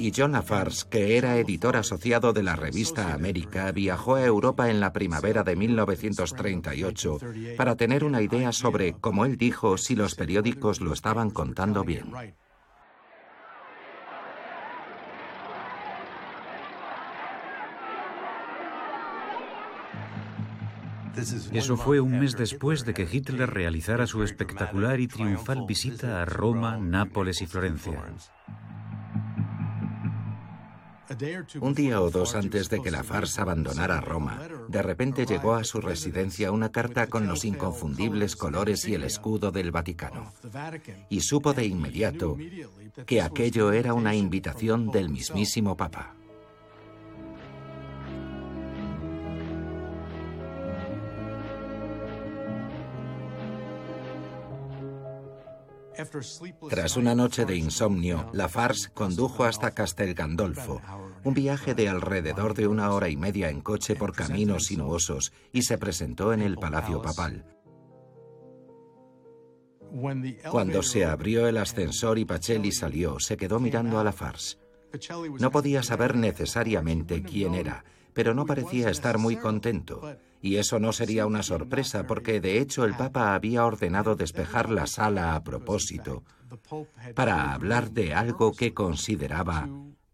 Y 0.00 0.12
John 0.16 0.32
Lafarge, 0.32 0.88
que 0.88 1.18
era 1.18 1.36
editor 1.36 1.76
asociado 1.76 2.32
de 2.32 2.42
la 2.42 2.56
revista 2.56 3.12
América, 3.12 3.70
viajó 3.70 4.14
a 4.14 4.24
Europa 4.24 4.70
en 4.70 4.80
la 4.80 4.94
primavera 4.94 5.42
de 5.42 5.56
1938 5.56 7.18
para 7.58 7.76
tener 7.76 8.04
una 8.04 8.22
idea 8.22 8.50
sobre, 8.52 8.94
como 8.94 9.26
él 9.26 9.36
dijo, 9.36 9.76
si 9.76 9.94
los 9.94 10.14
periódicos 10.14 10.80
lo 10.80 10.94
estaban 10.94 11.30
contando 11.30 11.84
bien. 11.84 12.06
Eso 21.52 21.76
fue 21.76 22.00
un 22.00 22.18
mes 22.18 22.36
después 22.36 22.86
de 22.86 22.94
que 22.94 23.06
Hitler 23.10 23.50
realizara 23.50 24.06
su 24.06 24.22
espectacular 24.22 24.98
y 25.00 25.08
triunfal 25.08 25.64
visita 25.68 26.22
a 26.22 26.24
Roma, 26.24 26.78
Nápoles 26.78 27.42
y 27.42 27.46
Florencia. 27.46 28.02
Un 31.60 31.74
día 31.74 32.00
o 32.00 32.10
dos 32.10 32.34
antes 32.36 32.68
de 32.68 32.80
que 32.80 32.90
la 32.90 33.02
farsa 33.02 33.42
abandonara 33.42 34.00
Roma, 34.00 34.38
de 34.68 34.82
repente 34.82 35.26
llegó 35.26 35.54
a 35.54 35.64
su 35.64 35.80
residencia 35.80 36.52
una 36.52 36.70
carta 36.70 37.08
con 37.08 37.26
los 37.26 37.44
inconfundibles 37.44 38.36
colores 38.36 38.86
y 38.86 38.94
el 38.94 39.02
escudo 39.02 39.50
del 39.50 39.72
Vaticano. 39.72 40.32
Y 41.08 41.20
supo 41.20 41.52
de 41.52 41.66
inmediato 41.66 42.36
que 43.06 43.22
aquello 43.22 43.72
era 43.72 43.94
una 43.94 44.14
invitación 44.14 44.90
del 44.90 45.08
mismísimo 45.08 45.76
Papa. 45.76 46.14
Tras 56.68 56.96
una 56.96 57.14
noche 57.14 57.44
de 57.44 57.56
insomnio, 57.56 58.30
la 58.32 58.48
Farce 58.48 58.90
condujo 58.92 59.44
hasta 59.44 59.72
Castel 59.72 60.14
Gandolfo, 60.14 60.80
un 61.24 61.34
viaje 61.34 61.74
de 61.74 61.88
alrededor 61.88 62.54
de 62.54 62.66
una 62.66 62.90
hora 62.92 63.08
y 63.08 63.16
media 63.16 63.48
en 63.48 63.60
coche 63.60 63.94
por 63.94 64.12
caminos 64.12 64.64
sinuosos, 64.64 65.32
y 65.52 65.62
se 65.62 65.78
presentó 65.78 66.32
en 66.32 66.42
el 66.42 66.56
Palacio 66.56 67.00
Papal. 67.00 67.44
Cuando 70.50 70.82
se 70.82 71.04
abrió 71.04 71.46
el 71.48 71.56
ascensor 71.56 72.18
y 72.18 72.24
Pacelli 72.24 72.72
salió, 72.72 73.18
se 73.18 73.36
quedó 73.36 73.60
mirando 73.60 73.98
a 73.98 74.04
la 74.04 74.12
Farce. 74.12 74.58
No 75.38 75.50
podía 75.50 75.82
saber 75.82 76.16
necesariamente 76.16 77.22
quién 77.22 77.54
era, 77.54 77.84
pero 78.12 78.34
no 78.34 78.46
parecía 78.46 78.90
estar 78.90 79.18
muy 79.18 79.36
contento. 79.36 80.16
Y 80.42 80.56
eso 80.56 80.78
no 80.78 80.92
sería 80.92 81.26
una 81.26 81.42
sorpresa 81.42 82.06
porque 82.06 82.40
de 82.40 82.60
hecho 82.60 82.84
el 82.84 82.94
Papa 82.94 83.34
había 83.34 83.66
ordenado 83.66 84.14
despejar 84.16 84.70
la 84.70 84.86
sala 84.86 85.34
a 85.34 85.44
propósito 85.44 86.24
para 87.14 87.52
hablar 87.52 87.90
de 87.90 88.14
algo 88.14 88.52
que 88.52 88.72
consideraba 88.72 89.68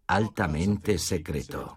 altamente 0.07 0.97
secreto. 0.97 1.75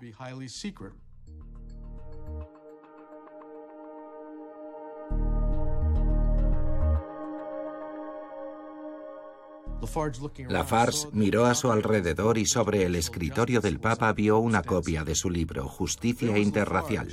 Lafarge 10.49 11.09
miró 11.13 11.47
a 11.47 11.55
su 11.55 11.73
alrededor 11.73 12.37
y 12.37 12.45
sobre 12.45 12.85
el 12.85 12.95
escritorio 12.97 13.61
del 13.61 13.81
Papa 13.81 14.13
vio 14.13 14.39
una 14.39 14.63
copia 14.63 15.05
de 15.05 15.15
su 15.15 15.31
libro, 15.31 15.67
Justicia 15.69 16.37
Interracial. 16.37 17.09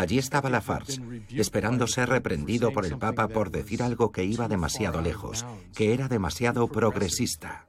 Allí 0.00 0.16
estaba 0.16 0.48
Lafarge, 0.48 0.98
esperando 1.28 1.86
ser 1.86 2.08
reprendido 2.08 2.72
por 2.72 2.86
el 2.86 2.96
Papa 2.96 3.28
por 3.28 3.50
decir 3.50 3.82
algo 3.82 4.10
que 4.10 4.24
iba 4.24 4.48
demasiado 4.48 5.02
lejos, 5.02 5.44
que 5.74 5.92
era 5.92 6.08
demasiado 6.08 6.66
progresista. 6.68 7.66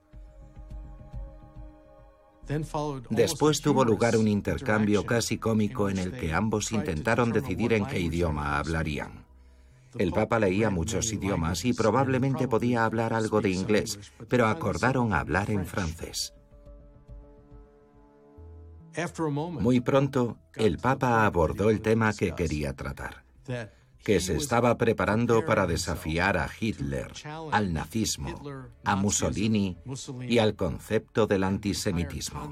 Después 3.10 3.60
tuvo 3.60 3.84
lugar 3.84 4.16
un 4.16 4.30
intercambio 4.30 5.06
casi 5.06 5.40
cómico 5.40 5.90
en 5.90 5.98
el 5.98 6.14
que 6.14 6.32
ambos 6.32 6.72
intentaron 6.72 7.34
decidir 7.34 7.74
en 7.74 7.86
qué 7.86 8.00
idioma 8.00 8.58
hablarían. 8.58 9.26
El 9.98 10.14
Papa 10.14 10.40
leía 10.40 10.70
muchos 10.70 11.12
idiomas 11.12 11.66
y 11.66 11.74
probablemente 11.74 12.48
podía 12.48 12.86
hablar 12.86 13.14
algo 13.14 13.42
de 13.42 13.50
inglés, 13.50 14.00
pero 14.30 14.48
acordaron 14.48 15.12
hablar 15.12 15.52
en 15.52 15.66
francés. 15.66 16.34
Muy 19.60 19.80
pronto, 19.80 20.38
el 20.56 20.78
Papa 20.78 21.26
abordó 21.26 21.70
el 21.70 21.82
tema 21.82 22.14
que 22.14 22.34
quería 22.34 22.74
tratar, 22.74 23.24
que 24.04 24.20
se 24.20 24.36
estaba 24.36 24.78
preparando 24.78 25.46
para 25.46 25.66
desafiar 25.66 26.38
a 26.38 26.50
Hitler, 26.60 27.12
al 27.52 27.74
nazismo, 27.74 28.42
a 28.84 28.96
Mussolini 28.96 29.78
y 30.28 30.40
al 30.40 30.56
concepto 30.56 31.28
del 31.28 31.44
antisemitismo. 31.44 32.52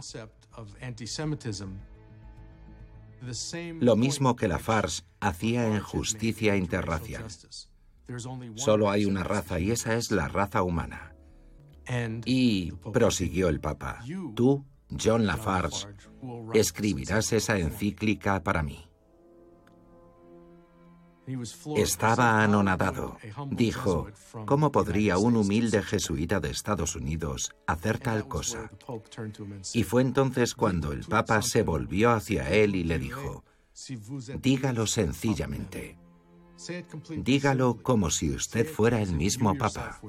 Lo 3.80 3.96
mismo 3.96 4.36
que 4.36 4.48
la 4.48 4.60
farce 4.60 5.04
hacía 5.20 5.68
en 5.68 5.82
justicia 5.82 6.56
interracial. 6.56 7.26
Solo 8.56 8.90
hay 8.90 9.06
una 9.06 9.24
raza 9.24 9.60
y 9.60 9.72
esa 9.72 9.96
es 9.96 10.12
la 10.12 10.28
raza 10.28 10.64
humana. 10.64 11.14
Y, 12.26 12.72
prosiguió 12.94 13.50
el 13.50 13.60
Papa, 13.60 14.04
tú, 14.36 14.66
John 14.98 15.26
Lafarge, 15.26 15.88
escribirás 16.54 17.32
esa 17.34 17.58
encíclica 17.58 18.42
para 18.44 18.64
mí. 18.64 18.90
Estaba 21.76 22.44
anonadado. 22.44 23.18
Dijo, 23.52 24.08
¿cómo 24.46 24.72
podría 24.72 25.18
un 25.20 25.36
humilde 25.36 25.84
jesuita 25.84 26.40
de 26.40 26.50
Estados 26.50 26.96
Unidos 26.96 27.56
hacer 27.68 28.00
tal 28.00 28.28
cosa? 28.28 28.72
Y 29.74 29.84
fue 29.84 30.02
entonces 30.02 30.56
cuando 30.56 30.92
el 30.92 31.06
Papa 31.06 31.42
se 31.42 31.62
volvió 31.62 32.12
hacia 32.12 32.50
él 32.50 32.76
y 32.76 32.84
le 32.84 32.98
dijo, 32.98 33.44
dígalo 34.42 34.88
sencillamente. 34.88 35.98
Dígalo 37.10 37.78
como 37.82 38.10
si 38.10 38.32
usted 38.32 38.68
fuera 38.68 39.02
el 39.02 39.14
mismo 39.14 39.56
Papa. 39.56 40.02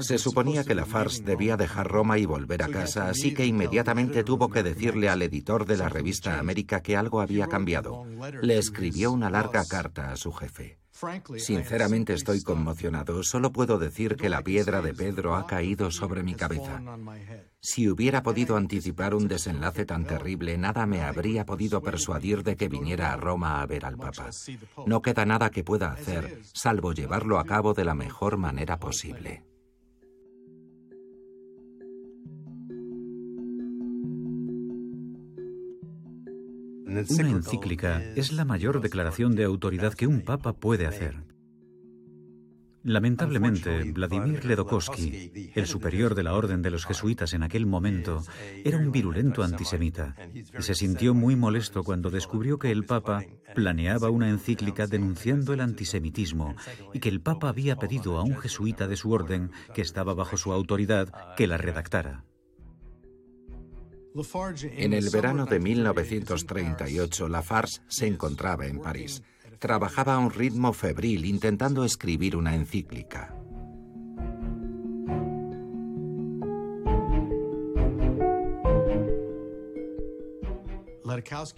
Se 0.00 0.18
suponía 0.18 0.64
que 0.64 0.74
Lafarge 0.74 1.22
debía 1.22 1.56
dejar 1.56 1.88
Roma 1.88 2.18
y 2.18 2.26
volver 2.26 2.62
a 2.62 2.68
casa, 2.68 3.08
así 3.08 3.32
que 3.34 3.46
inmediatamente 3.46 4.24
tuvo 4.24 4.50
que 4.50 4.62
decirle 4.62 5.08
al 5.08 5.22
editor 5.22 5.64
de 5.64 5.76
la 5.76 5.88
revista 5.88 6.38
América 6.38 6.82
que 6.82 6.96
algo 6.96 7.20
había 7.20 7.46
cambiado. 7.46 8.04
Le 8.42 8.58
escribió 8.58 9.12
una 9.12 9.30
larga 9.30 9.64
carta 9.64 10.12
a 10.12 10.16
su 10.16 10.32
jefe. 10.32 10.78
Sinceramente 11.36 12.12
estoy 12.12 12.42
conmocionado. 12.42 13.22
Solo 13.22 13.52
puedo 13.52 13.78
decir 13.78 14.16
que 14.16 14.28
la 14.28 14.42
piedra 14.42 14.82
de 14.82 14.92
Pedro 14.92 15.34
ha 15.34 15.46
caído 15.46 15.90
sobre 15.90 16.22
mi 16.22 16.34
cabeza. 16.34 16.82
Si 17.62 17.90
hubiera 17.90 18.22
podido 18.22 18.56
anticipar 18.56 19.14
un 19.14 19.28
desenlace 19.28 19.84
tan 19.84 20.06
terrible, 20.06 20.56
nada 20.56 20.86
me 20.86 21.02
habría 21.02 21.44
podido 21.44 21.82
persuadir 21.82 22.42
de 22.42 22.56
que 22.56 22.68
viniera 22.68 23.12
a 23.12 23.16
Roma 23.18 23.60
a 23.60 23.66
ver 23.66 23.84
al 23.84 23.98
Papa. 23.98 24.30
No 24.86 25.02
queda 25.02 25.26
nada 25.26 25.50
que 25.50 25.62
pueda 25.62 25.92
hacer, 25.92 26.40
salvo 26.54 26.94
llevarlo 26.94 27.38
a 27.38 27.44
cabo 27.44 27.74
de 27.74 27.84
la 27.84 27.94
mejor 27.94 28.38
manera 28.38 28.78
posible. 28.78 29.44
Una 36.86 37.30
encíclica 37.30 38.02
es 38.16 38.32
la 38.32 38.44
mayor 38.44 38.80
declaración 38.80 39.36
de 39.36 39.44
autoridad 39.44 39.94
que 39.94 40.08
un 40.08 40.22
papa 40.22 40.54
puede 40.54 40.88
hacer. 40.88 41.29
Lamentablemente, 42.82 43.92
Vladimir 43.92 44.44
Ledokovsky, 44.44 45.52
el 45.54 45.66
superior 45.66 46.14
de 46.14 46.22
la 46.22 46.34
orden 46.34 46.62
de 46.62 46.70
los 46.70 46.86
jesuitas 46.86 47.34
en 47.34 47.42
aquel 47.42 47.66
momento, 47.66 48.22
era 48.64 48.78
un 48.78 48.90
virulento 48.90 49.42
antisemita 49.42 50.16
y 50.34 50.62
se 50.62 50.74
sintió 50.74 51.12
muy 51.12 51.36
molesto 51.36 51.84
cuando 51.84 52.10
descubrió 52.10 52.58
que 52.58 52.70
el 52.70 52.84
Papa 52.84 53.24
planeaba 53.54 54.08
una 54.10 54.30
encíclica 54.30 54.86
denunciando 54.86 55.52
el 55.52 55.60
antisemitismo 55.60 56.54
y 56.94 57.00
que 57.00 57.10
el 57.10 57.20
Papa 57.20 57.50
había 57.50 57.76
pedido 57.76 58.16
a 58.16 58.22
un 58.22 58.36
jesuita 58.36 58.88
de 58.88 58.96
su 58.96 59.12
orden, 59.12 59.50
que 59.74 59.82
estaba 59.82 60.14
bajo 60.14 60.38
su 60.38 60.52
autoridad, 60.52 61.34
que 61.36 61.46
la 61.46 61.58
redactara. 61.58 62.24
En 64.62 64.92
el 64.92 65.08
verano 65.10 65.46
de 65.46 65.60
1938, 65.60 67.28
Lafarge 67.28 67.80
se 67.86 68.06
encontraba 68.06 68.66
en 68.66 68.80
París. 68.80 69.22
Trabajaba 69.60 70.14
a 70.14 70.18
un 70.18 70.30
ritmo 70.30 70.72
febril 70.72 71.26
intentando 71.26 71.84
escribir 71.84 72.34
una 72.34 72.54
encíclica. 72.54 73.34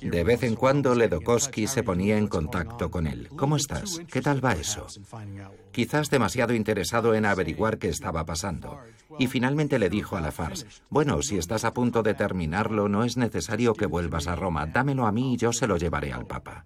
De 0.01 0.25
vez 0.25 0.43
en 0.43 0.57
cuando 0.57 0.97
Ledokowski 0.97 1.69
se 1.69 1.85
ponía 1.85 2.19
en 2.19 2.27
contacto 2.27 2.91
con 2.91 3.07
él. 3.07 3.29
¿Cómo 3.37 3.55
estás? 3.55 4.01
¿Qué 4.11 4.21
tal 4.21 4.45
va 4.45 4.55
eso? 4.55 4.88
Quizás 5.71 6.11
demasiado 6.11 6.55
interesado 6.55 7.15
en 7.15 7.25
averiguar 7.25 7.79
qué 7.79 7.88
estaba 7.88 8.27
pasando. 8.27 8.81
Y 9.21 9.29
finalmente 9.29 9.79
le 9.79 9.88
dijo 9.88 10.17
a 10.17 10.21
la 10.21 10.33
Farce, 10.33 10.67
bueno, 10.91 11.23
si 11.23 11.38
estás 11.38 11.65
a 11.65 11.73
punto 11.73 12.03
de 12.03 12.15
terminarlo, 12.15 12.88
no 12.88 13.05
es 13.05 13.17
necesario 13.17 13.75
que 13.75 13.87
vuelvas 13.87 14.27
a 14.27 14.35
Roma. 14.35 14.67
Dámelo 14.67 15.07
a 15.07 15.12
mí 15.12 15.35
y 15.35 15.37
yo 15.37 15.53
se 15.53 15.69
lo 15.69 15.77
llevaré 15.77 16.12
al 16.12 16.27
Papa. 16.27 16.65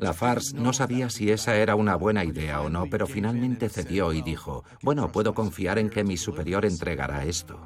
Lafarge 0.00 0.54
no 0.54 0.72
sabía 0.72 1.10
si 1.10 1.30
esa 1.30 1.56
era 1.56 1.74
una 1.74 1.96
buena 1.96 2.24
idea 2.24 2.60
o 2.60 2.68
no, 2.68 2.86
pero 2.90 3.06
finalmente 3.06 3.68
cedió 3.68 4.12
y 4.12 4.22
dijo, 4.22 4.64
bueno, 4.82 5.10
puedo 5.12 5.34
confiar 5.34 5.78
en 5.78 5.90
que 5.90 6.04
mi 6.04 6.16
superior 6.16 6.64
entregará 6.64 7.24
esto. 7.24 7.58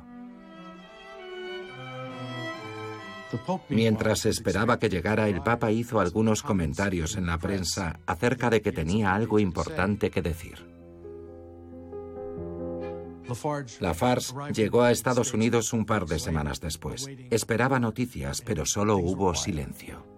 Mientras 3.68 4.24
esperaba 4.26 4.78
que 4.78 4.88
llegara, 4.88 5.28
el 5.28 5.42
Papa 5.42 5.70
hizo 5.70 6.00
algunos 6.00 6.42
comentarios 6.42 7.16
en 7.16 7.26
la 7.26 7.38
prensa 7.38 8.00
acerca 8.06 8.48
de 8.50 8.62
que 8.62 8.72
tenía 8.72 9.14
algo 9.14 9.38
importante 9.38 10.10
que 10.10 10.22
decir. 10.22 10.66
Lafarge 13.80 14.32
llegó 14.54 14.82
a 14.82 14.90
Estados 14.90 15.34
Unidos 15.34 15.74
un 15.74 15.84
par 15.84 16.06
de 16.06 16.18
semanas 16.18 16.60
después. 16.60 17.06
Esperaba 17.30 17.78
noticias, 17.78 18.40
pero 18.40 18.64
solo 18.64 18.96
hubo 18.96 19.34
silencio. 19.34 20.17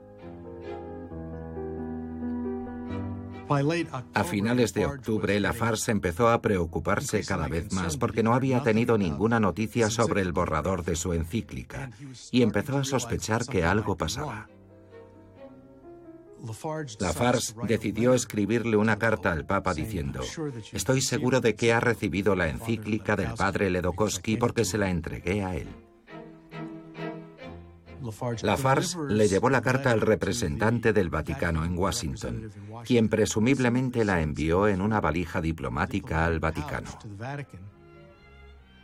A 4.14 4.22
finales 4.22 4.74
de 4.74 4.86
octubre, 4.86 5.40
Lafarge 5.40 5.90
empezó 5.90 6.28
a 6.28 6.40
preocuparse 6.40 7.24
cada 7.24 7.48
vez 7.48 7.72
más 7.72 7.96
porque 7.96 8.22
no 8.22 8.34
había 8.34 8.62
tenido 8.62 8.96
ninguna 8.96 9.40
noticia 9.40 9.90
sobre 9.90 10.22
el 10.22 10.32
borrador 10.32 10.84
de 10.84 10.94
su 10.94 11.14
encíclica 11.14 11.90
y 12.30 12.42
empezó 12.42 12.78
a 12.78 12.84
sospechar 12.84 13.44
que 13.46 13.64
algo 13.64 13.96
pasaba. 13.96 14.48
Lafarge 17.00 17.54
decidió 17.66 18.14
escribirle 18.14 18.76
una 18.76 18.98
carta 18.98 19.32
al 19.32 19.44
Papa 19.44 19.74
diciendo, 19.74 20.20
estoy 20.72 21.00
seguro 21.00 21.40
de 21.40 21.56
que 21.56 21.72
ha 21.72 21.80
recibido 21.80 22.36
la 22.36 22.48
encíclica 22.48 23.16
del 23.16 23.34
padre 23.34 23.68
Ledokowski 23.68 24.36
porque 24.36 24.64
se 24.64 24.78
la 24.78 24.90
entregué 24.90 25.42
a 25.42 25.56
él. 25.56 25.68
Lafarge 28.42 28.96
le 29.08 29.28
llevó 29.28 29.50
la 29.50 29.60
carta 29.60 29.90
al 29.90 30.00
representante 30.00 30.92
del 30.92 31.10
Vaticano 31.10 31.64
en 31.64 31.76
Washington, 31.76 32.50
quien 32.84 33.08
presumiblemente 33.08 34.04
la 34.04 34.20
envió 34.20 34.68
en 34.68 34.80
una 34.80 35.00
valija 35.00 35.40
diplomática 35.40 36.24
al 36.24 36.40
Vaticano. 36.40 36.90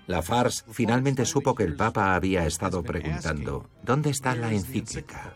Lafarge 0.06 0.62
finalmente 0.70 1.24
supo 1.24 1.54
que 1.54 1.64
el 1.64 1.74
Papa 1.74 2.14
había 2.14 2.46
estado 2.46 2.82
preguntando, 2.82 3.68
¿dónde 3.82 4.10
está 4.10 4.34
la 4.36 4.52
encíclica? 4.52 5.34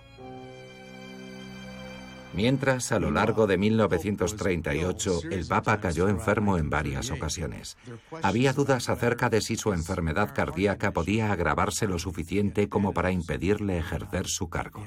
Mientras, 2.33 2.93
a 2.93 3.01
lo 3.01 3.11
largo 3.11 3.47
de 3.47 3.59
1938, 3.59 5.21
el 5.31 5.47
Papa 5.47 5.81
cayó 5.81 6.09
enfermo 6.09 6.59
en 6.59 6.71
varias 6.71 7.11
ocasiones. 7.11 7.77
Había 8.23 8.53
dudas 8.53 8.89
acerca 8.89 9.29
de 9.29 9.41
si 9.41 9.57
su 9.57 9.73
enfermedad 9.73 10.33
cardíaca 10.35 10.93
podía 10.93 11.33
agravarse 11.33 11.87
lo 11.87 11.99
suficiente 11.99 12.69
como 12.69 12.93
para 12.93 13.11
impedirle 13.11 13.79
ejercer 13.79 14.27
su 14.27 14.49
cargo. 14.49 14.83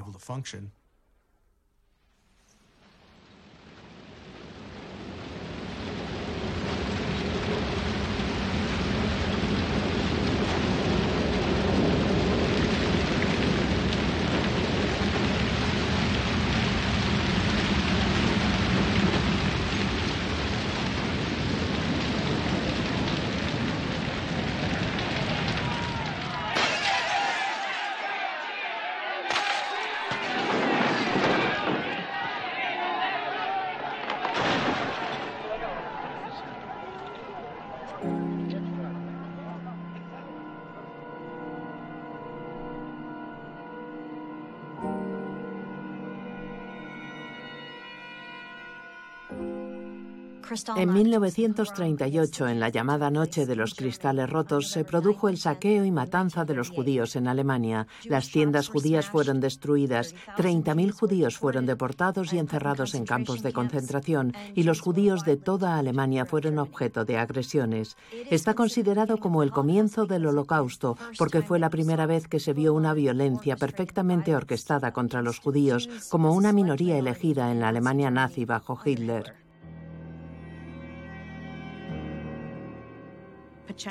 En 50.75 50.93
1938, 50.93 52.47
en 52.47 52.59
la 52.59 52.69
llamada 52.69 53.09
Noche 53.09 53.45
de 53.45 53.55
los 53.55 53.73
Cristales 53.73 54.29
Rotos, 54.29 54.69
se 54.69 54.83
produjo 54.83 55.29
el 55.29 55.37
saqueo 55.37 55.83
y 55.83 55.91
matanza 55.91 56.45
de 56.45 56.53
los 56.53 56.69
judíos 56.69 57.15
en 57.15 57.27
Alemania. 57.27 57.87
Las 58.03 58.29
tiendas 58.29 58.67
judías 58.67 59.07
fueron 59.07 59.39
destruidas, 59.39 60.13
30.000 60.37 60.91
judíos 60.91 61.37
fueron 61.37 61.65
deportados 61.65 62.33
y 62.33 62.39
encerrados 62.39 62.93
en 62.93 63.05
campos 63.05 63.41
de 63.41 63.53
concentración, 63.53 64.33
y 64.53 64.63
los 64.63 64.81
judíos 64.81 65.23
de 65.23 65.37
toda 65.37 65.77
Alemania 65.77 66.25
fueron 66.25 66.59
objeto 66.59 67.03
de 67.05 67.17
agresiones. 67.17 67.97
Está 68.29 68.53
considerado 68.53 69.17
como 69.17 69.43
el 69.43 69.51
comienzo 69.51 70.05
del 70.05 70.27
Holocausto, 70.27 70.97
porque 71.17 71.41
fue 71.41 71.57
la 71.57 71.69
primera 71.69 72.05
vez 72.05 72.27
que 72.27 72.39
se 72.39 72.53
vio 72.53 72.73
una 72.73 72.93
violencia 72.93 73.55
perfectamente 73.55 74.35
orquestada 74.35 74.93
contra 74.93 75.21
los 75.21 75.39
judíos 75.39 75.89
como 76.09 76.33
una 76.33 76.53
minoría 76.53 76.97
elegida 76.97 77.51
en 77.51 77.59
la 77.59 77.69
Alemania 77.69 78.11
nazi 78.11 78.45
bajo 78.45 78.79
Hitler. 78.83 79.42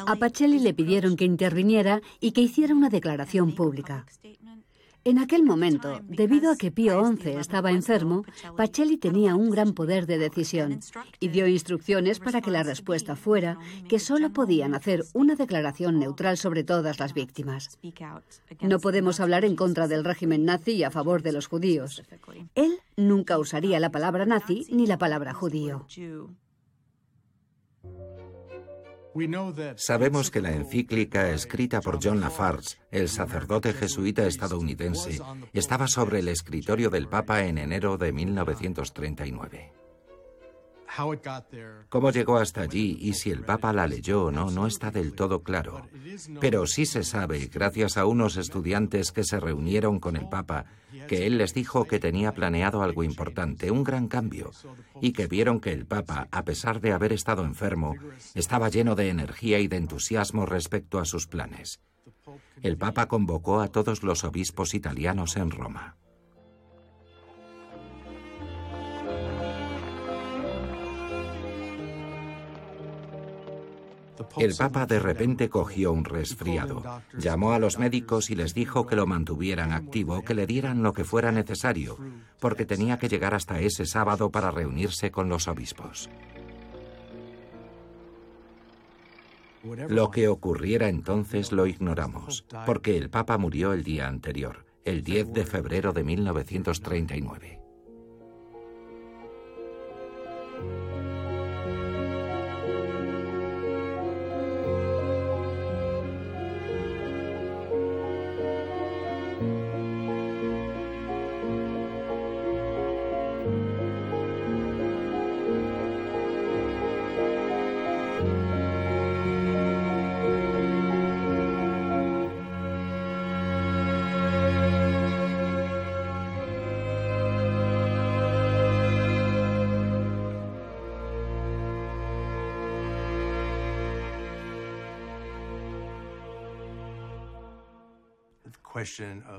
A 0.06 0.16
Pacelli 0.16 0.58
le 0.58 0.74
pidieron 0.74 1.16
que 1.16 1.24
interviniera 1.24 2.00
y 2.20 2.32
que 2.32 2.40
hiciera 2.40 2.74
una 2.74 2.88
declaración 2.88 3.54
pública. 3.54 4.06
En 5.04 5.18
aquel 5.18 5.42
momento, 5.42 6.00
debido 6.04 6.52
a 6.52 6.56
que 6.56 6.70
Pío 6.70 7.04
XI 7.04 7.30
estaba 7.30 7.72
enfermo, 7.72 8.24
Pacelli 8.56 8.98
tenía 8.98 9.34
un 9.34 9.50
gran 9.50 9.72
poder 9.72 10.06
de 10.06 10.16
decisión 10.16 10.78
y 11.18 11.28
dio 11.28 11.48
instrucciones 11.48 12.20
para 12.20 12.40
que 12.40 12.52
la 12.52 12.62
respuesta 12.62 13.16
fuera 13.16 13.58
que 13.88 13.98
solo 13.98 14.32
podían 14.32 14.76
hacer 14.76 15.04
una 15.12 15.34
declaración 15.34 15.98
neutral 15.98 16.36
sobre 16.36 16.62
todas 16.62 17.00
las 17.00 17.14
víctimas. 17.14 17.80
No 18.60 18.78
podemos 18.78 19.18
hablar 19.18 19.44
en 19.44 19.56
contra 19.56 19.88
del 19.88 20.04
régimen 20.04 20.44
nazi 20.44 20.72
y 20.72 20.84
a 20.84 20.92
favor 20.92 21.22
de 21.22 21.32
los 21.32 21.48
judíos. 21.48 22.04
Él 22.54 22.78
nunca 22.96 23.38
usaría 23.38 23.80
la 23.80 23.90
palabra 23.90 24.24
nazi 24.24 24.66
ni 24.70 24.86
la 24.86 24.98
palabra 24.98 25.34
judío. 25.34 25.84
Sabemos 29.76 30.30
que 30.30 30.40
la 30.40 30.52
encíclica 30.52 31.30
escrita 31.30 31.80
por 31.80 31.98
John 32.02 32.20
Lafarge, 32.20 32.78
el 32.90 33.08
sacerdote 33.08 33.72
jesuita 33.72 34.26
estadounidense, 34.26 35.20
estaba 35.52 35.86
sobre 35.88 36.20
el 36.20 36.28
escritorio 36.28 36.90
del 36.90 37.08
Papa 37.08 37.44
en 37.44 37.58
enero 37.58 37.98
de 37.98 38.12
1939. 38.12 39.81
Cómo 41.88 42.10
llegó 42.10 42.36
hasta 42.36 42.60
allí 42.60 42.98
y 43.00 43.14
si 43.14 43.30
el 43.30 43.44
Papa 43.44 43.72
la 43.72 43.86
leyó 43.86 44.24
o 44.24 44.30
no, 44.30 44.50
no 44.50 44.66
está 44.66 44.90
del 44.90 45.14
todo 45.14 45.42
claro. 45.42 45.88
Pero 46.40 46.66
sí 46.66 46.84
se 46.84 47.02
sabe, 47.02 47.48
gracias 47.52 47.96
a 47.96 48.04
unos 48.04 48.36
estudiantes 48.36 49.10
que 49.10 49.24
se 49.24 49.40
reunieron 49.40 50.00
con 50.00 50.16
el 50.16 50.28
Papa, 50.28 50.66
que 51.08 51.26
él 51.26 51.38
les 51.38 51.54
dijo 51.54 51.86
que 51.86 51.98
tenía 51.98 52.32
planeado 52.32 52.82
algo 52.82 53.04
importante, 53.04 53.70
un 53.70 53.84
gran 53.84 54.06
cambio, 54.06 54.50
y 55.00 55.12
que 55.12 55.26
vieron 55.26 55.60
que 55.60 55.72
el 55.72 55.86
Papa, 55.86 56.28
a 56.30 56.44
pesar 56.44 56.80
de 56.80 56.92
haber 56.92 57.12
estado 57.12 57.44
enfermo, 57.44 57.94
estaba 58.34 58.68
lleno 58.68 58.94
de 58.94 59.08
energía 59.08 59.60
y 59.60 59.68
de 59.68 59.78
entusiasmo 59.78 60.44
respecto 60.44 60.98
a 60.98 61.06
sus 61.06 61.26
planes. 61.26 61.80
El 62.62 62.76
Papa 62.76 63.06
convocó 63.06 63.60
a 63.60 63.68
todos 63.68 64.02
los 64.02 64.24
obispos 64.24 64.74
italianos 64.74 65.36
en 65.36 65.50
Roma. 65.50 65.96
El 74.38 74.54
Papa 74.54 74.86
de 74.86 74.98
repente 74.98 75.48
cogió 75.48 75.92
un 75.92 76.04
resfriado. 76.04 76.82
Llamó 77.16 77.52
a 77.52 77.58
los 77.58 77.78
médicos 77.78 78.30
y 78.30 78.34
les 78.34 78.54
dijo 78.54 78.86
que 78.86 78.96
lo 78.96 79.06
mantuvieran 79.06 79.72
activo, 79.72 80.22
que 80.22 80.34
le 80.34 80.46
dieran 80.46 80.82
lo 80.82 80.92
que 80.92 81.04
fuera 81.04 81.32
necesario, 81.32 81.98
porque 82.40 82.66
tenía 82.66 82.98
que 82.98 83.08
llegar 83.08 83.34
hasta 83.34 83.60
ese 83.60 83.86
sábado 83.86 84.30
para 84.30 84.50
reunirse 84.50 85.10
con 85.10 85.28
los 85.28 85.48
obispos. 85.48 86.10
Lo 89.88 90.10
que 90.10 90.26
ocurriera 90.26 90.88
entonces 90.88 91.52
lo 91.52 91.66
ignoramos, 91.66 92.44
porque 92.66 92.96
el 92.96 93.10
Papa 93.10 93.38
murió 93.38 93.72
el 93.72 93.84
día 93.84 94.08
anterior, 94.08 94.66
el 94.84 95.04
10 95.04 95.32
de 95.32 95.46
febrero 95.46 95.92
de 95.92 96.02
1939. 96.02 97.61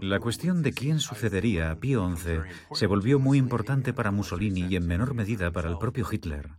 La 0.01 0.19
cuestión 0.19 0.61
de 0.61 0.73
quién 0.73 0.99
sucedería 0.99 1.71
a 1.71 1.75
Pío 1.75 2.15
XI 2.15 2.39
se 2.73 2.87
volvió 2.87 3.19
muy 3.19 3.37
importante 3.37 3.93
para 3.93 4.11
Mussolini 4.11 4.67
y 4.69 4.75
en 4.75 4.87
menor 4.87 5.13
medida 5.13 5.51
para 5.51 5.69
el 5.69 5.77
propio 5.77 6.05
Hitler. 6.09 6.51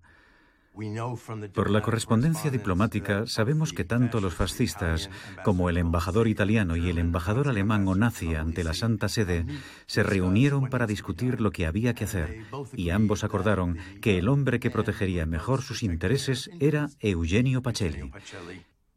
Por 1.52 1.70
la 1.70 1.82
correspondencia 1.82 2.50
diplomática 2.50 3.26
sabemos 3.26 3.72
que 3.72 3.84
tanto 3.84 4.20
los 4.20 4.34
fascistas 4.34 5.08
como 5.44 5.70
el 5.70 5.76
embajador 5.76 6.26
italiano 6.26 6.74
y 6.74 6.90
el 6.90 6.98
embajador 6.98 7.46
alemán 7.48 7.86
o 7.86 7.94
nazi 7.94 8.34
ante 8.34 8.64
la 8.64 8.74
Santa 8.74 9.08
Sede 9.08 9.46
se 9.86 10.02
reunieron 10.02 10.68
para 10.70 10.88
discutir 10.88 11.40
lo 11.40 11.52
que 11.52 11.66
había 11.66 11.94
que 11.94 12.04
hacer 12.04 12.44
y 12.74 12.90
ambos 12.90 13.22
acordaron 13.22 13.78
que 14.00 14.18
el 14.18 14.28
hombre 14.28 14.58
que 14.58 14.70
protegería 14.70 15.26
mejor 15.26 15.62
sus 15.62 15.84
intereses 15.84 16.50
era 16.58 16.88
Eugenio 16.98 17.62
Pacelli. 17.62 18.10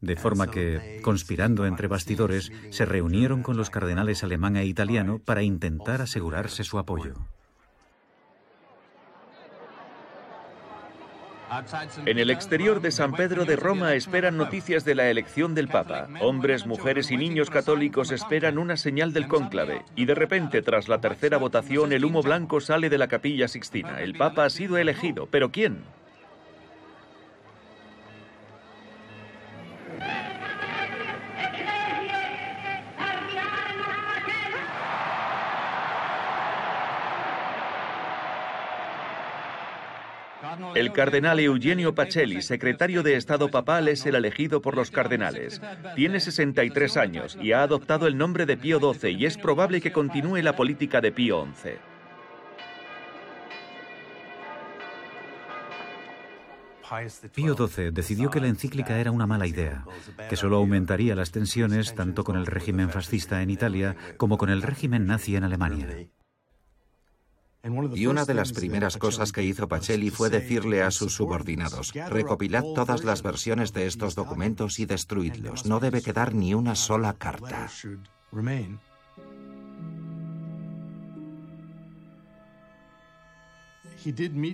De 0.00 0.16
forma 0.16 0.48
que, 0.48 1.00
conspirando 1.02 1.66
entre 1.66 1.88
bastidores, 1.88 2.52
se 2.70 2.84
reunieron 2.84 3.42
con 3.42 3.56
los 3.56 3.70
cardenales 3.70 4.22
alemán 4.22 4.56
e 4.56 4.64
italiano 4.64 5.18
para 5.18 5.42
intentar 5.42 6.02
asegurarse 6.02 6.62
su 6.62 6.78
apoyo. 6.78 7.14
En 12.04 12.18
el 12.18 12.30
exterior 12.30 12.80
de 12.80 12.90
San 12.90 13.12
Pedro 13.12 13.44
de 13.44 13.56
Roma 13.56 13.94
esperan 13.94 14.36
noticias 14.36 14.84
de 14.84 14.94
la 14.94 15.08
elección 15.08 15.54
del 15.54 15.68
Papa. 15.68 16.08
Hombres, 16.20 16.66
mujeres 16.66 17.10
y 17.10 17.16
niños 17.16 17.48
católicos 17.48 18.12
esperan 18.12 18.58
una 18.58 18.76
señal 18.76 19.12
del 19.12 19.28
cónclave. 19.28 19.82
Y 19.96 20.04
de 20.04 20.14
repente, 20.14 20.60
tras 20.62 20.88
la 20.88 21.00
tercera 21.00 21.38
votación, 21.38 21.92
el 21.92 22.04
humo 22.04 22.22
blanco 22.22 22.60
sale 22.60 22.90
de 22.90 22.98
la 22.98 23.08
capilla 23.08 23.48
sixtina. 23.48 24.02
El 24.02 24.14
Papa 24.14 24.44
ha 24.44 24.50
sido 24.50 24.76
elegido. 24.76 25.26
¿Pero 25.30 25.50
quién? 25.50 25.78
El 40.74 40.92
cardenal 40.92 41.40
Eugenio 41.40 41.94
Pacelli, 41.94 42.42
secretario 42.42 43.02
de 43.02 43.16
Estado 43.16 43.50
papal, 43.50 43.88
es 43.88 44.06
el 44.06 44.14
elegido 44.14 44.60
por 44.60 44.76
los 44.76 44.90
cardenales. 44.90 45.60
Tiene 45.94 46.20
63 46.20 46.96
años 46.96 47.38
y 47.40 47.52
ha 47.52 47.62
adoptado 47.62 48.06
el 48.06 48.16
nombre 48.16 48.46
de 48.46 48.56
Pío 48.56 48.80
XII 48.80 49.10
y 49.10 49.26
es 49.26 49.36
probable 49.36 49.80
que 49.80 49.92
continúe 49.92 50.42
la 50.42 50.56
política 50.56 51.00
de 51.00 51.12
Pío 51.12 51.46
XI. 51.62 51.70
Pío 57.34 57.54
XII 57.54 57.90
decidió 57.90 58.30
que 58.30 58.40
la 58.40 58.46
encíclica 58.48 58.98
era 58.98 59.10
una 59.10 59.26
mala 59.26 59.46
idea, 59.46 59.84
que 60.28 60.36
solo 60.36 60.56
aumentaría 60.56 61.14
las 61.14 61.30
tensiones 61.30 61.94
tanto 61.94 62.24
con 62.24 62.36
el 62.36 62.46
régimen 62.46 62.88
fascista 62.88 63.42
en 63.42 63.50
Italia 63.50 63.94
como 64.16 64.38
con 64.38 64.48
el 64.48 64.62
régimen 64.62 65.06
nazi 65.06 65.36
en 65.36 65.44
Alemania. 65.44 65.86
Y 67.94 68.06
una 68.06 68.24
de 68.24 68.34
las 68.34 68.52
primeras 68.52 68.96
cosas 68.96 69.32
que 69.32 69.42
hizo 69.42 69.68
Pacelli 69.68 70.10
fue 70.10 70.30
decirle 70.30 70.82
a 70.82 70.90
sus 70.90 71.14
subordinados, 71.14 71.92
recopilad 71.92 72.62
todas 72.74 73.04
las 73.04 73.22
versiones 73.22 73.72
de 73.72 73.86
estos 73.86 74.14
documentos 74.14 74.78
y 74.78 74.86
destruidlos. 74.86 75.66
No 75.66 75.80
debe 75.80 76.00
quedar 76.00 76.34
ni 76.34 76.54
una 76.54 76.74
sola 76.74 77.14
carta. 77.14 77.68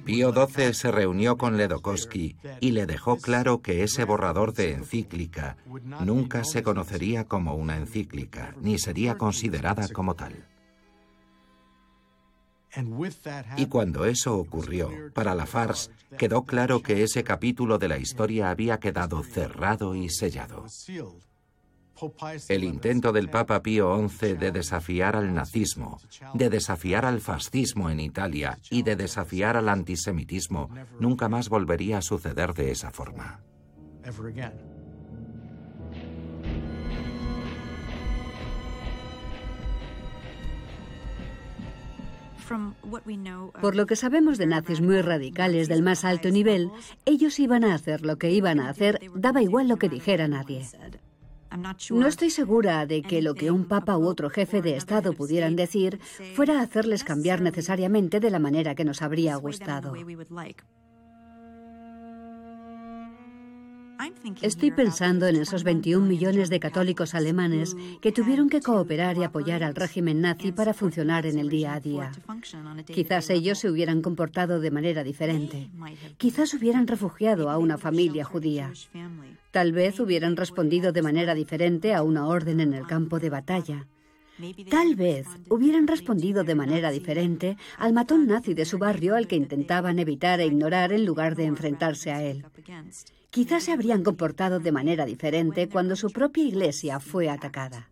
Pío 0.05 0.33
XII 0.33 0.73
se 0.73 0.91
reunió 0.91 1.37
con 1.37 1.59
Ledokowski 1.59 2.37
y 2.61 2.71
le 2.71 2.87
dejó 2.87 3.19
claro 3.19 3.61
que 3.61 3.83
ese 3.83 4.05
borrador 4.05 4.55
de 4.55 4.73
encíclica 4.73 5.59
nunca 6.01 6.45
se 6.45 6.63
conocería 6.63 7.25
como 7.25 7.55
una 7.55 7.77
encíclica, 7.77 8.55
ni 8.61 8.79
sería 8.79 9.17
considerada 9.19 9.87
como 9.89 10.15
tal. 10.15 10.47
Y 13.57 13.67
cuando 13.67 14.05
eso 14.05 14.37
ocurrió, 14.37 14.91
para 15.13 15.35
la 15.35 15.47
FARS 15.47 15.91
quedó 16.19 16.45
claro 16.45 16.83
que 16.83 17.03
ese 17.03 17.25
capítulo 17.25 17.79
de 17.79 17.89
la 17.89 17.99
historia 17.99 18.51
había 18.51 18.79
quedado 18.79 19.23
cerrado 19.23 19.95
y 19.95 20.09
sellado. 20.09 20.65
El 22.49 22.65
intento 22.65 23.13
del 23.13 23.31
Papa 23.31 23.63
Pío 23.63 23.97
XI 24.09 24.35
de 24.35 24.51
desafiar 24.51 25.15
al 25.15 25.33
nazismo, 25.33 26.01
de 26.35 26.51
desafiar 26.51 27.05
al 27.05 27.21
fascismo 27.21 27.89
en 27.89 28.01
Italia 28.01 28.59
y 28.71 28.83
de 28.83 28.97
desafiar 28.97 29.57
al 29.57 29.69
antisemitismo 29.69 30.71
nunca 30.99 31.29
más 31.29 31.49
volvería 31.49 31.99
a 31.99 32.03
suceder 32.03 32.53
de 32.55 32.73
esa 32.73 32.91
forma. 32.91 33.41
Por 43.61 43.77
lo 43.77 43.87
que 43.87 43.97
sabemos 43.97 44.39
de 44.39 44.47
nazis 44.47 44.81
muy 44.81 45.01
radicales 45.01 45.69
del 45.69 45.83
más 45.83 46.05
alto 46.05 46.31
nivel, 46.31 46.71
ellos 47.05 47.39
iban 47.39 47.65
a 47.65 47.75
hacer 47.75 48.05
lo 48.05 48.17
que 48.17 48.31
iban 48.31 48.61
a 48.61 48.69
hacer, 48.69 49.01
daba 49.15 49.43
igual 49.43 49.69
lo 49.69 49.77
que 49.77 49.89
dijera 49.89 50.29
nadie. 50.29 50.67
No 51.91 52.07
estoy 52.09 52.31
segura 52.31 52.85
de 52.87 53.03
que 53.03 53.23
lo 53.23 53.35
que 53.35 53.51
un 53.51 53.67
papa 53.67 53.97
u 53.97 54.07
otro 54.07 54.29
jefe 54.29 54.61
de 54.61 54.77
Estado 54.77 55.13
pudieran 55.13 55.55
decir 55.55 56.01
fuera 56.35 56.61
hacerles 56.61 57.05
cambiar 57.05 57.41
necesariamente 57.43 58.19
de 58.19 58.31
la 58.31 58.41
manera 58.41 58.75
que 58.75 58.85
nos 58.85 59.03
habría 59.03 59.37
gustado. 59.37 59.95
Estoy 64.43 64.71
pensando 64.71 65.27
en 65.27 65.37
esos 65.37 65.65
21 65.65 66.07
millones 66.07 66.51
de 66.51 66.61
católicos 66.61 67.15
alemanes 67.15 67.77
que 68.01 68.13
tuvieron 68.13 68.49
que 68.49 68.61
cooperar 68.61 69.17
y 69.17 69.25
apoyar 69.25 69.63
al 69.63 69.75
régimen 69.75 70.21
nazi 70.21 70.53
para 70.53 70.75
funcionar 70.75 71.27
en 71.27 71.39
el 71.39 71.49
día 71.49 71.75
a 71.75 71.81
día. 71.81 72.13
Quizás 72.87 73.31
ellos 73.31 73.59
se 73.59 73.71
hubieran 73.71 74.03
comportado 74.03 74.61
de 74.61 74.71
manera 74.71 75.05
diferente. 75.05 75.71
Quizás 76.17 76.55
hubieran 76.55 76.87
refugiado 76.87 77.51
a 77.51 77.59
una 77.59 77.79
familia 77.79 78.25
judía. 78.25 78.73
Tal 79.51 79.73
vez 79.73 80.01
hubieran 80.01 80.37
respondido 80.37 80.93
de 80.93 81.03
manera 81.03 81.35
diferente 81.35 81.95
a 81.95 82.03
una 82.03 82.27
orden 82.27 82.61
en 82.61 82.75
el 82.75 82.87
campo 82.87 83.21
de 83.21 83.31
batalla. 83.31 83.87
Tal 84.69 84.97
vez 84.97 85.29
hubieran 85.49 85.87
respondido 85.87 86.43
de 86.43 86.57
manera 86.57 86.91
diferente 86.91 87.57
al 87.79 87.93
matón 87.93 88.27
nazi 88.27 88.53
de 88.55 88.65
su 88.65 88.79
barrio 88.79 89.15
al 89.15 89.29
que 89.29 89.37
intentaban 89.37 90.01
evitar 90.01 90.41
e 90.41 90.47
ignorar 90.47 90.93
en 90.93 91.05
lugar 91.05 91.37
de 91.37 91.45
enfrentarse 91.45 92.11
a 92.11 92.23
él. 92.23 92.45
Quizás 93.35 93.65
se 93.65 93.73
habrían 93.73 94.05
comportado 94.05 94.61
de 94.61 94.71
manera 94.71 95.05
diferente 95.05 95.69
cuando 95.69 95.97
su 95.97 96.13
propia 96.13 96.45
iglesia 96.45 97.01
fue 97.01 97.29
atacada. 97.29 97.89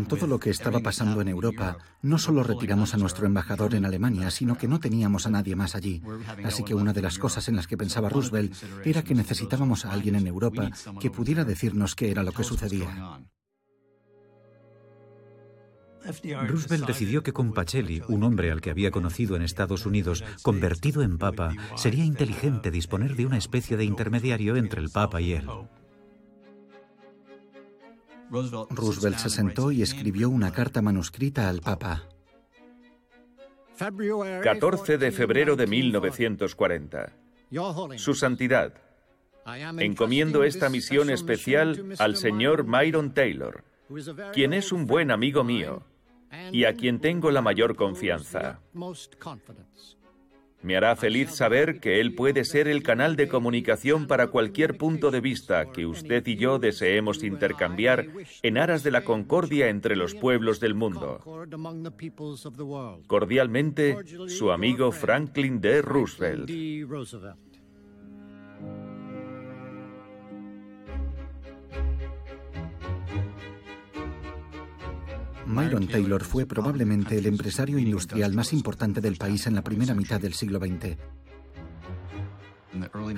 Con 0.00 0.06
todo 0.06 0.26
lo 0.26 0.40
que 0.40 0.48
estaba 0.48 0.80
pasando 0.80 1.20
en 1.20 1.28
Europa, 1.28 1.76
no 2.00 2.16
solo 2.16 2.42
retiramos 2.42 2.94
a 2.94 2.96
nuestro 2.96 3.26
embajador 3.26 3.74
en 3.74 3.84
Alemania, 3.84 4.30
sino 4.30 4.56
que 4.56 4.66
no 4.66 4.80
teníamos 4.80 5.26
a 5.26 5.30
nadie 5.30 5.54
más 5.56 5.74
allí. 5.74 6.00
Así 6.42 6.64
que 6.64 6.74
una 6.74 6.94
de 6.94 7.02
las 7.02 7.18
cosas 7.18 7.46
en 7.48 7.56
las 7.56 7.66
que 7.66 7.76
pensaba 7.76 8.08
Roosevelt 8.08 8.54
era 8.82 9.02
que 9.02 9.14
necesitábamos 9.14 9.84
a 9.84 9.92
alguien 9.92 10.14
en 10.14 10.26
Europa 10.26 10.70
que 10.98 11.10
pudiera 11.10 11.44
decirnos 11.44 11.94
qué 11.94 12.10
era 12.10 12.22
lo 12.22 12.32
que 12.32 12.44
sucedía. 12.44 13.20
Roosevelt 16.48 16.86
decidió 16.86 17.22
que 17.22 17.34
con 17.34 17.52
Pacelli, 17.52 18.00
un 18.08 18.22
hombre 18.22 18.50
al 18.52 18.62
que 18.62 18.70
había 18.70 18.90
conocido 18.90 19.36
en 19.36 19.42
Estados 19.42 19.84
Unidos, 19.84 20.24
convertido 20.40 21.02
en 21.02 21.18
papa, 21.18 21.52
sería 21.76 22.06
inteligente 22.06 22.70
disponer 22.70 23.16
de 23.16 23.26
una 23.26 23.36
especie 23.36 23.76
de 23.76 23.84
intermediario 23.84 24.56
entre 24.56 24.80
el 24.80 24.88
papa 24.88 25.20
y 25.20 25.34
él. 25.34 25.46
Roosevelt 28.30 29.18
se 29.18 29.28
sentó 29.28 29.72
y 29.72 29.82
escribió 29.82 30.30
una 30.30 30.52
carta 30.52 30.80
manuscrita 30.82 31.48
al 31.48 31.60
Papa. 31.60 32.08
14 34.42 34.98
de 34.98 35.10
febrero 35.10 35.56
de 35.56 35.66
1940. 35.66 37.12
Su 37.96 38.14
Santidad. 38.14 38.74
Encomiendo 39.78 40.44
esta 40.44 40.68
misión 40.68 41.10
especial 41.10 41.94
al 41.98 42.16
señor 42.16 42.64
Myron 42.64 43.12
Taylor, 43.14 43.64
quien 44.32 44.52
es 44.52 44.70
un 44.70 44.86
buen 44.86 45.10
amigo 45.10 45.42
mío 45.42 45.82
y 46.52 46.64
a 46.64 46.74
quien 46.74 47.00
tengo 47.00 47.30
la 47.30 47.42
mayor 47.42 47.74
confianza. 47.74 48.60
Me 50.62 50.76
hará 50.76 50.94
feliz 50.94 51.30
saber 51.30 51.80
que 51.80 52.00
él 52.00 52.14
puede 52.14 52.44
ser 52.44 52.68
el 52.68 52.82
canal 52.82 53.16
de 53.16 53.28
comunicación 53.28 54.06
para 54.06 54.26
cualquier 54.26 54.76
punto 54.76 55.10
de 55.10 55.20
vista 55.20 55.70
que 55.72 55.86
usted 55.86 56.26
y 56.26 56.36
yo 56.36 56.58
deseemos 56.58 57.22
intercambiar 57.24 58.06
en 58.42 58.58
aras 58.58 58.82
de 58.82 58.90
la 58.90 59.02
concordia 59.02 59.68
entre 59.68 59.96
los 59.96 60.14
pueblos 60.14 60.60
del 60.60 60.74
mundo. 60.74 61.20
Cordialmente, 63.06 63.96
su 64.28 64.50
amigo 64.50 64.92
Franklin 64.92 65.60
D. 65.60 65.82
Roosevelt. 65.82 66.50
Myron 75.50 75.88
Taylor 75.88 76.22
fue 76.22 76.46
probablemente 76.46 77.18
el 77.18 77.26
empresario 77.26 77.78
industrial 77.78 78.32
más 78.34 78.52
importante 78.52 79.00
del 79.00 79.16
país 79.16 79.48
en 79.48 79.56
la 79.56 79.62
primera 79.62 79.94
mitad 79.94 80.20
del 80.20 80.32
siglo 80.32 80.60
XX. 80.60 80.96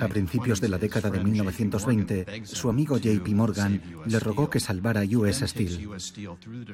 A 0.00 0.08
principios 0.08 0.58
de 0.58 0.70
la 0.70 0.78
década 0.78 1.10
de 1.10 1.22
1920, 1.22 2.42
su 2.46 2.70
amigo 2.70 2.96
JP 2.96 3.28
Morgan 3.34 3.82
le 4.06 4.18
rogó 4.18 4.48
que 4.48 4.60
salvara 4.60 5.02
US 5.02 5.44
Steel. 5.46 5.90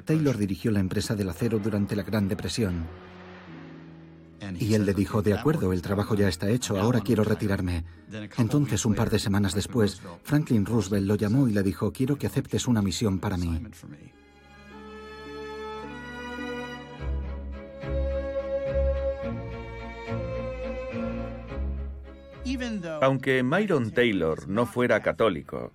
Taylor 0.05 0.39
dirigió 0.39 0.71
la 0.71 0.79
empresa 0.79 1.17
del 1.17 1.29
acero 1.29 1.59
durante 1.59 1.97
la 1.97 2.05
Gran 2.05 2.29
Depresión. 2.29 2.87
Y 4.61 4.75
él 4.75 4.87
le 4.87 4.95
dijo, 4.95 5.23
de 5.23 5.35
acuerdo, 5.35 5.73
el 5.73 5.83
trabajo 5.83 6.15
ya 6.15 6.29
está 6.29 6.49
hecho, 6.49 6.79
ahora 6.79 7.01
quiero 7.01 7.25
retirarme. 7.25 7.85
Entonces, 8.37 8.87
un 8.87 8.95
par 8.95 9.11
de 9.11 9.19
semanas 9.19 9.57
después, 9.57 10.01
Franklin 10.23 10.65
Roosevelt 10.65 11.07
lo 11.09 11.17
llamó 11.17 11.49
y 11.49 11.53
le 11.53 11.65
dijo, 11.65 11.93
quiero 11.93 12.17
que 12.17 12.29
aceptes 12.29 12.69
una 12.69 12.81
misión 12.81 13.19
para 13.19 13.37
mí. 13.37 13.61
Aunque 23.03 23.43
Myron 23.43 23.91
Taylor 23.91 24.49
no 24.49 24.67
fuera 24.67 25.01
católico, 25.01 25.73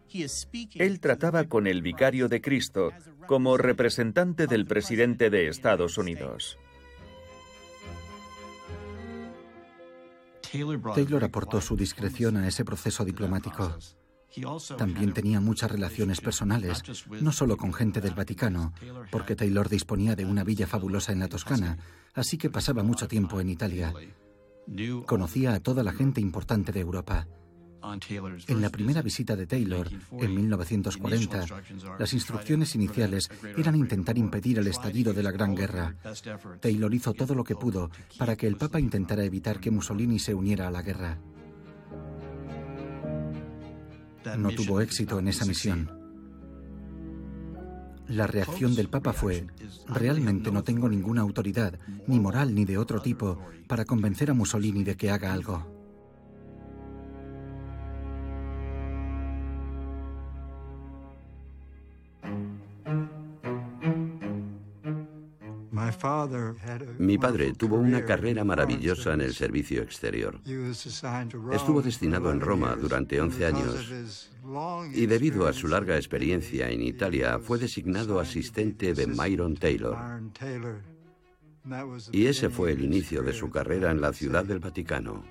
él 0.75 0.99
trataba 0.99 1.45
con 1.45 1.67
el 1.67 1.81
vicario 1.81 2.29
de 2.29 2.41
Cristo 2.41 2.91
como 3.27 3.57
representante 3.57 4.47
del 4.47 4.65
presidente 4.65 5.29
de 5.29 5.47
Estados 5.47 5.97
Unidos. 5.97 6.57
Taylor 10.93 11.23
aportó 11.23 11.62
su 11.62 11.75
discreción 11.75 12.38
a 12.38 12.47
ese 12.47 12.63
proceso 12.63 13.03
diplomático. 13.03 13.75
También 14.77 15.13
tenía 15.13 15.39
muchas 15.39 15.71
relaciones 15.71 16.21
personales, 16.21 16.83
no 17.21 17.31
solo 17.31 17.57
con 17.57 17.73
gente 17.73 18.01
del 18.01 18.13
Vaticano, 18.13 18.73
porque 19.12 19.36
Taylor 19.36 19.69
disponía 19.69 20.15
de 20.15 20.25
una 20.25 20.43
villa 20.43 20.67
fabulosa 20.67 21.12
en 21.12 21.19
la 21.19 21.27
Toscana, 21.27 21.77
así 22.13 22.38
que 22.38 22.49
pasaba 22.49 22.83
mucho 22.83 23.07
tiempo 23.07 23.39
en 23.41 23.49
Italia. 23.49 23.93
Conocía 25.06 25.54
a 25.54 25.60
toda 25.60 25.84
la 25.84 25.91
gente 25.91 26.21
importante 26.21 26.71
de 26.71 26.80
Europa. 26.80 27.28
En 28.47 28.62
la 28.62 28.69
primera 28.69 29.02
visita 29.02 29.36
de 29.36 29.45
Taylor, 29.45 29.89
en 30.17 30.36
1940, 30.36 31.45
las 31.99 32.13
instrucciones 32.13 32.76
iniciales 32.76 33.30
eran 33.58 33.76
intentar 33.76 34.17
impedir 34.17 34.60
el 34.60 34.67
estallido 34.67 35.13
de 35.13 35.21
la 35.21 35.32
Gran 35.32 35.54
Guerra. 35.54 35.95
Taylor 36.62 36.93
hizo 36.93 37.13
todo 37.13 37.36
lo 37.36 37.43
que 37.43 37.56
pudo 37.56 37.91
para 38.17 38.38
que 38.38 38.47
el 38.47 38.56
Papa 38.56 38.80
intentara 38.80 39.26
evitar 39.26 39.60
que 39.60 39.69
Mussolini 39.69 40.17
se 40.17 40.34
uniera 40.34 40.69
a 40.69 40.71
la 40.71 40.82
guerra. 40.82 41.17
No 44.38 44.52
tuvo 44.52 44.80
éxito 44.80 45.19
en 45.19 45.28
esa 45.28 45.45
misión. 45.45 46.03
La 48.08 48.28
reacción 48.28 48.76
del 48.76 48.89
Papa 48.89 49.13
fue, 49.13 49.48
realmente 49.88 50.52
no 50.52 50.63
tengo 50.63 50.89
ninguna 50.89 51.22
autoridad, 51.22 51.80
ni 52.08 52.20
moral 52.20 52.54
ni 52.54 52.66
de 52.66 52.78
otro 52.78 53.02
tipo, 53.02 53.39
para 53.68 53.86
convencer 53.86 54.30
a 54.30 54.34
Mussolini 54.34 54.84
de 54.84 54.98
que 54.98 55.10
haga 55.10 55.34
algo. 55.34 55.74
Mi 67.00 67.18
padre 67.18 67.54
tuvo 67.54 67.78
una 67.78 68.04
carrera 68.06 68.44
maravillosa 68.44 69.13
en 69.13 69.22
el 69.22 69.34
servicio 69.34 69.82
exterior. 69.82 70.39
Estuvo 71.52 71.82
destinado 71.82 72.32
en 72.32 72.42
Roma 72.42 72.76
durante 72.76 73.20
11 73.20 73.46
años 73.46 74.30
y 74.94 75.06
debido 75.06 75.48
a 75.48 75.54
su 75.54 75.68
larga 75.68 75.96
experiencia 75.96 76.70
en 76.70 76.82
Italia 76.82 77.39
fue 77.39 77.58
designado 77.58 78.20
asistente 78.20 78.94
de 78.94 79.08
Myron 79.08 79.56
Taylor. 79.56 79.98
Y 82.12 82.26
ese 82.26 82.50
fue 82.50 82.72
el 82.72 82.84
inicio 82.84 83.22
de 83.22 83.34
su 83.34 83.50
carrera 83.50 83.92
en 83.92 84.02
la 84.02 84.12
Ciudad 84.12 84.44
del 84.44 84.60
Vaticano. 84.60 85.24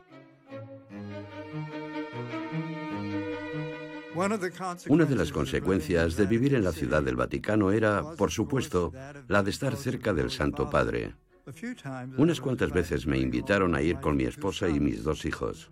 Una 4.14 5.04
de 5.06 5.16
las 5.16 5.32
consecuencias 5.32 6.16
de 6.16 6.26
vivir 6.26 6.54
en 6.54 6.64
la 6.64 6.72
Ciudad 6.72 7.02
del 7.02 7.16
Vaticano 7.16 7.72
era, 7.72 8.14
por 8.16 8.30
supuesto, 8.30 8.92
la 9.28 9.42
de 9.42 9.50
estar 9.50 9.76
cerca 9.76 10.12
del 10.12 10.30
Santo 10.30 10.68
Padre. 10.68 11.14
Unas 12.18 12.40
cuantas 12.40 12.72
veces 12.72 13.06
me 13.06 13.18
invitaron 13.18 13.74
a 13.74 13.82
ir 13.82 13.96
con 14.00 14.16
mi 14.16 14.24
esposa 14.24 14.68
y 14.68 14.80
mis 14.80 15.02
dos 15.02 15.24
hijos. 15.24 15.70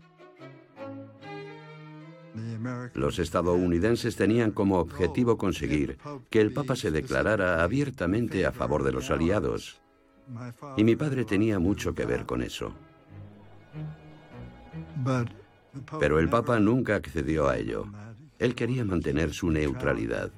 Los 2.94 3.18
estadounidenses 3.18 4.16
tenían 4.16 4.50
como 4.50 4.78
objetivo 4.78 5.38
conseguir 5.38 5.98
que 6.28 6.40
el 6.40 6.52
Papa 6.52 6.76
se 6.76 6.90
declarara 6.90 7.62
abiertamente 7.62 8.44
a 8.46 8.52
favor 8.52 8.82
de 8.82 8.92
los 8.92 9.10
aliados. 9.10 9.80
Y 10.76 10.84
mi 10.84 10.96
padre 10.96 11.24
tenía 11.24 11.58
mucho 11.58 11.94
que 11.94 12.06
ver 12.06 12.26
con 12.26 12.42
eso. 12.42 12.74
Pero 15.98 16.18
el 16.18 16.28
Papa 16.28 16.58
nunca 16.60 16.96
accedió 16.96 17.48
a 17.48 17.56
ello. 17.56 17.86
Él 18.38 18.54
quería 18.54 18.84
mantener 18.84 19.32
su 19.32 19.50
neutralidad. 19.50 20.30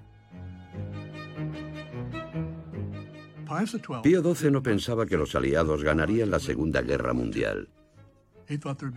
Pío 4.02 4.35
XII 4.35 4.50
no 4.50 4.62
pensaba 4.62 5.06
que 5.06 5.16
los 5.16 5.35
aliados 5.35 5.85
ganarían 5.85 6.30
la 6.30 6.40
Segunda 6.40 6.80
Guerra 6.80 7.12
Mundial. 7.12 7.68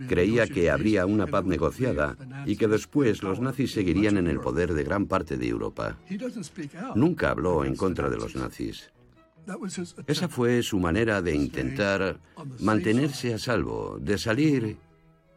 Creía 0.08 0.46
que 0.46 0.70
habría 0.70 1.06
una 1.06 1.26
paz 1.26 1.44
negociada 1.44 2.16
y 2.46 2.56
que 2.56 2.68
después 2.68 3.22
los 3.22 3.40
nazis 3.40 3.72
seguirían 3.72 4.16
en 4.16 4.26
el 4.26 4.40
poder 4.40 4.74
de 4.74 4.84
gran 4.84 5.06
parte 5.06 5.36
de 5.36 5.48
Europa. 5.48 5.98
Nunca 6.94 7.30
habló 7.30 7.64
en 7.64 7.76
contra 7.76 8.08
de 8.10 8.16
los 8.16 8.34
nazis. 8.34 8.90
Esa 10.06 10.28
fue 10.28 10.62
su 10.62 10.78
manera 10.78 11.22
de 11.22 11.34
intentar 11.34 12.18
mantenerse 12.60 13.34
a 13.34 13.38
salvo, 13.38 13.98
de 14.00 14.18
salir 14.18 14.76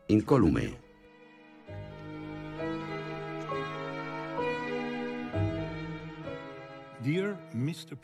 incólume. 0.08 0.89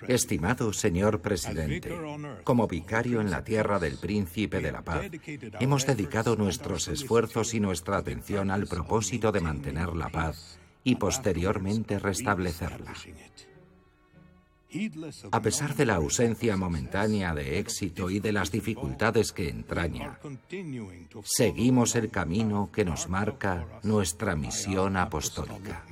Estimado 0.07 0.71
señor 0.71 1.21
presidente, 1.21 1.91
como 2.43 2.67
vicario 2.67 3.19
en 3.19 3.29
la 3.29 3.43
tierra 3.43 3.79
del 3.79 3.97
príncipe 3.97 4.61
de 4.61 4.71
la 4.71 4.83
paz, 4.83 5.05
hemos 5.59 5.85
dedicado 5.85 6.35
nuestros 6.35 6.87
esfuerzos 6.87 7.53
y 7.53 7.59
nuestra 7.59 7.97
atención 7.97 8.51
al 8.51 8.67
propósito 8.67 9.31
de 9.31 9.41
mantener 9.41 9.89
la 9.89 10.09
paz 10.09 10.59
y 10.83 10.95
posteriormente 10.95 11.99
restablecerla. 11.99 12.93
A 15.31 15.41
pesar 15.41 15.75
de 15.75 15.85
la 15.85 15.95
ausencia 15.95 16.57
momentánea 16.57 17.33
de 17.33 17.59
éxito 17.59 18.09
y 18.09 18.19
de 18.19 18.33
las 18.33 18.51
dificultades 18.51 19.31
que 19.31 19.49
entraña, 19.49 20.19
seguimos 21.23 21.95
el 21.95 22.09
camino 22.09 22.69
que 22.73 22.83
nos 22.83 23.07
marca 23.07 23.65
nuestra 23.83 24.35
misión 24.35 24.97
apostólica. 24.97 25.85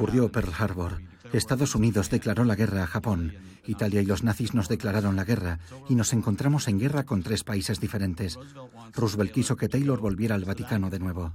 Ocurrió 0.00 0.32
Pearl 0.32 0.54
Harbor. 0.58 1.02
Estados 1.30 1.74
Unidos 1.74 2.08
declaró 2.08 2.46
la 2.46 2.54
guerra 2.54 2.84
a 2.84 2.86
Japón. 2.86 3.34
Italia 3.66 4.00
y 4.00 4.06
los 4.06 4.24
nazis 4.24 4.54
nos 4.54 4.66
declararon 4.66 5.14
la 5.14 5.24
guerra 5.24 5.58
y 5.90 5.94
nos 5.94 6.14
encontramos 6.14 6.68
en 6.68 6.78
guerra 6.78 7.04
con 7.04 7.22
tres 7.22 7.44
países 7.44 7.80
diferentes. 7.80 8.38
Roosevelt 8.94 9.30
quiso 9.30 9.56
que 9.56 9.68
Taylor 9.68 10.00
volviera 10.00 10.36
al 10.36 10.46
Vaticano 10.46 10.88
de 10.88 11.00
nuevo. 11.00 11.34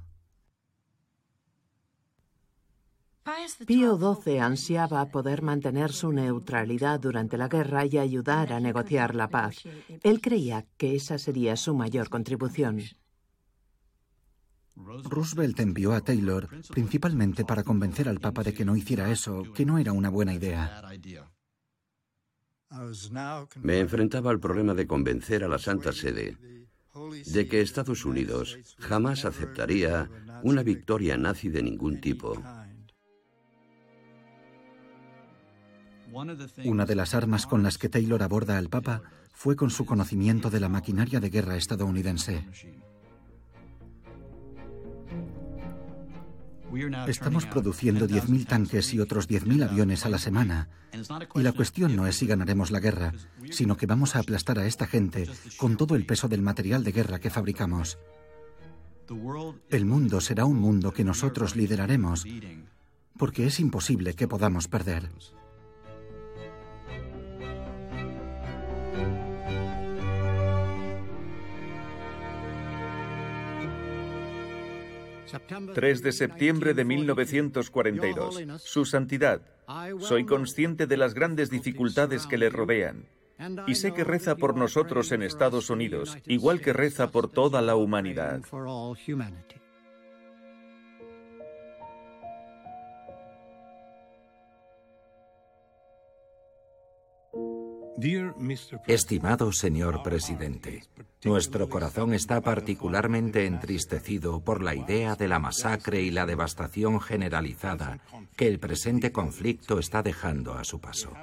Pío 3.68 4.00
XII 4.00 4.39
ansiaba 4.39 5.06
poder 5.12 5.44
mantener 5.44 5.92
su 5.92 6.12
neutralidad 6.12 7.00
durante 7.00 7.38
la 7.38 7.48
guerra 7.48 7.86
y 7.86 8.00
ayudar 8.00 8.52
a 8.52 8.60
negociar 8.60 9.14
la 9.14 9.30
paz. 9.30 9.58
Él 10.02 10.22
creía 10.22 10.66
que 10.78 10.96
esa 10.96 11.20
sería 11.20 11.56
su 11.56 11.76
mayor 11.76 12.10
contribución. 12.10 12.82
Roosevelt 14.76 15.60
envió 15.60 15.94
a 15.94 16.02
Taylor 16.02 16.50
principalmente 16.70 17.46
para 17.46 17.64
convencer 17.64 18.10
al 18.10 18.20
Papa 18.20 18.44
de 18.44 18.54
que 18.54 18.66
no 18.66 18.76
hiciera 18.76 19.12
eso, 19.12 19.44
que 19.54 19.66
no 19.66 19.78
era 19.78 19.94
una 19.94 20.10
buena 20.10 20.34
idea. 20.34 20.82
Me 23.62 23.80
enfrentaba 23.80 24.32
al 24.32 24.40
problema 24.40 24.74
de 24.74 24.88
convencer 24.88 25.44
a 25.44 25.48
la 25.48 25.60
Santa 25.60 25.94
Sede 25.94 26.38
de 27.26 27.48
que 27.48 27.62
Estados 27.62 28.06
Unidos 28.06 28.58
jamás 28.80 29.26
aceptaría 29.26 30.10
una 30.44 30.64
victoria 30.64 31.18
nazi 31.18 31.50
de 31.50 31.62
ningún 31.62 32.00
tipo. 32.00 32.42
Una 36.64 36.86
de 36.86 36.96
las 36.96 37.14
armas 37.14 37.46
con 37.46 37.64
las 37.64 37.78
que 37.78 37.90
Taylor 37.90 38.24
aborda 38.24 38.58
al 38.58 38.70
Papa 38.70 39.02
fue 39.34 39.58
con 39.58 39.70
su 39.70 39.86
conocimiento 39.86 40.50
de 40.50 40.62
la 40.62 40.70
maquinaria 40.70 41.20
de 41.20 41.30
guerra 41.30 41.58
estadounidense. 41.58 42.48
Estamos 47.08 47.46
produciendo 47.46 48.08
10.000 48.08 48.48
tanques 48.48 48.94
y 48.94 49.00
otros 49.00 49.30
10.000 49.30 49.70
aviones 49.70 50.06
a 50.06 50.10
la 50.10 50.18
semana. 50.18 50.70
Y 51.36 51.42
la 51.42 51.52
cuestión 51.52 51.96
no 51.96 52.08
es 52.08 52.18
si 52.18 52.28
ganaremos 52.28 52.72
la 52.72 52.80
guerra, 52.80 53.14
sino 53.52 53.78
que 53.78 53.86
vamos 53.86 54.16
a 54.16 54.20
aplastar 54.20 54.60
a 54.60 54.66
esta 54.66 54.88
gente 54.88 55.28
con 55.58 55.78
todo 55.78 55.96
el 55.96 56.06
peso 56.06 56.28
del 56.28 56.42
material 56.42 56.84
de 56.84 56.92
guerra 56.92 57.20
que 57.20 57.30
fabricamos. 57.30 57.98
El 59.70 59.86
mundo 59.86 60.22
será 60.22 60.46
un 60.46 60.58
mundo 60.58 60.92
que 60.92 61.04
nosotros 61.04 61.56
lideraremos, 61.56 62.26
porque 63.18 63.46
es 63.46 63.60
imposible 63.60 64.16
que 64.16 64.28
podamos 64.28 64.68
perder. 64.68 65.10
3 75.74 76.02
de 76.02 76.12
septiembre 76.12 76.74
de 76.74 76.86
1942. 76.86 78.44
Su 78.62 78.86
Santidad, 78.86 79.42
soy 80.00 80.26
consciente 80.26 80.88
de 80.88 80.98
las 80.98 81.14
grandes 81.14 81.50
dificultades 81.50 82.28
que 82.28 82.38
le 82.38 82.50
rodean. 82.50 83.06
Y 83.68 83.76
sé 83.76 83.94
que 83.94 84.04
reza 84.04 84.36
por 84.36 84.56
nosotros 84.56 85.12
en 85.12 85.22
Estados 85.22 85.70
Unidos, 85.70 86.18
igual 86.26 86.62
que 86.62 86.74
reza 86.74 87.12
por 87.12 87.30
toda 87.30 87.62
la 87.62 87.76
humanidad. 87.76 88.42
Estimado 98.88 99.54
señor 99.54 100.04
presidente, 100.04 100.84
nuestro 101.24 101.70
corazón 101.70 102.14
está 102.14 102.41
particularmente 102.41 103.46
entristecido 103.46 104.41
por 104.41 104.62
la 104.62 104.76
idea 104.76 105.16
de 105.16 105.30
la 105.30 105.39
masacre 105.39 106.02
y 106.02 106.12
la 106.12 106.26
devastación 106.26 107.00
generalizada 107.00 108.00
que 108.36 108.48
el 108.48 108.60
presente 108.60 109.14
conflicto 109.14 109.80
está 109.80 110.04
dejando 110.04 110.56
a 110.56 110.66
su 110.66 110.82
paso. 110.82 111.14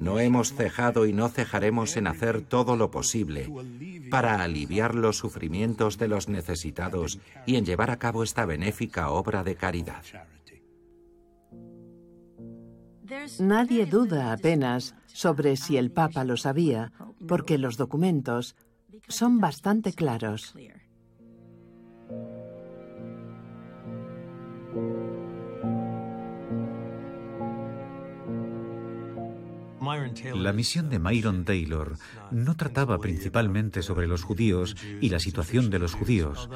No 0.00 0.18
hemos 0.18 0.54
cejado 0.54 1.06
y 1.06 1.12
no 1.12 1.28
cejaremos 1.28 1.96
en 1.96 2.08
hacer 2.08 2.42
todo 2.42 2.76
lo 2.76 2.90
posible 2.90 3.48
para 4.10 4.42
aliviar 4.42 4.96
los 4.96 5.18
sufrimientos 5.18 5.98
de 5.98 6.08
los 6.08 6.28
necesitados 6.28 7.20
y 7.46 7.56
en 7.56 7.64
llevar 7.64 7.92
a 7.92 7.98
cabo 7.98 8.24
esta 8.24 8.44
benéfica 8.44 9.10
obra 9.10 9.44
de 9.44 9.54
caridad. 9.54 10.02
Nadie 13.38 13.86
duda 13.86 14.32
apenas 14.32 14.94
sobre 15.14 15.56
si 15.56 15.76
el 15.76 15.92
Papa 15.92 16.24
lo 16.24 16.36
sabía, 16.36 16.92
porque 17.28 17.56
los 17.56 17.76
documentos 17.76 18.56
son 19.08 19.38
bastante 19.38 19.92
claros. 19.92 20.54
La 30.34 30.52
misión 30.52 30.90
de 30.90 30.98
Myron 30.98 31.44
Taylor 31.44 31.96
no 32.32 32.56
trataba 32.56 32.98
principalmente 32.98 33.82
sobre 33.82 34.08
los 34.08 34.24
judíos 34.24 34.74
y 35.00 35.10
la 35.10 35.20
situación 35.20 35.70
de 35.70 35.78
los 35.78 35.94
judíos, 35.94 36.48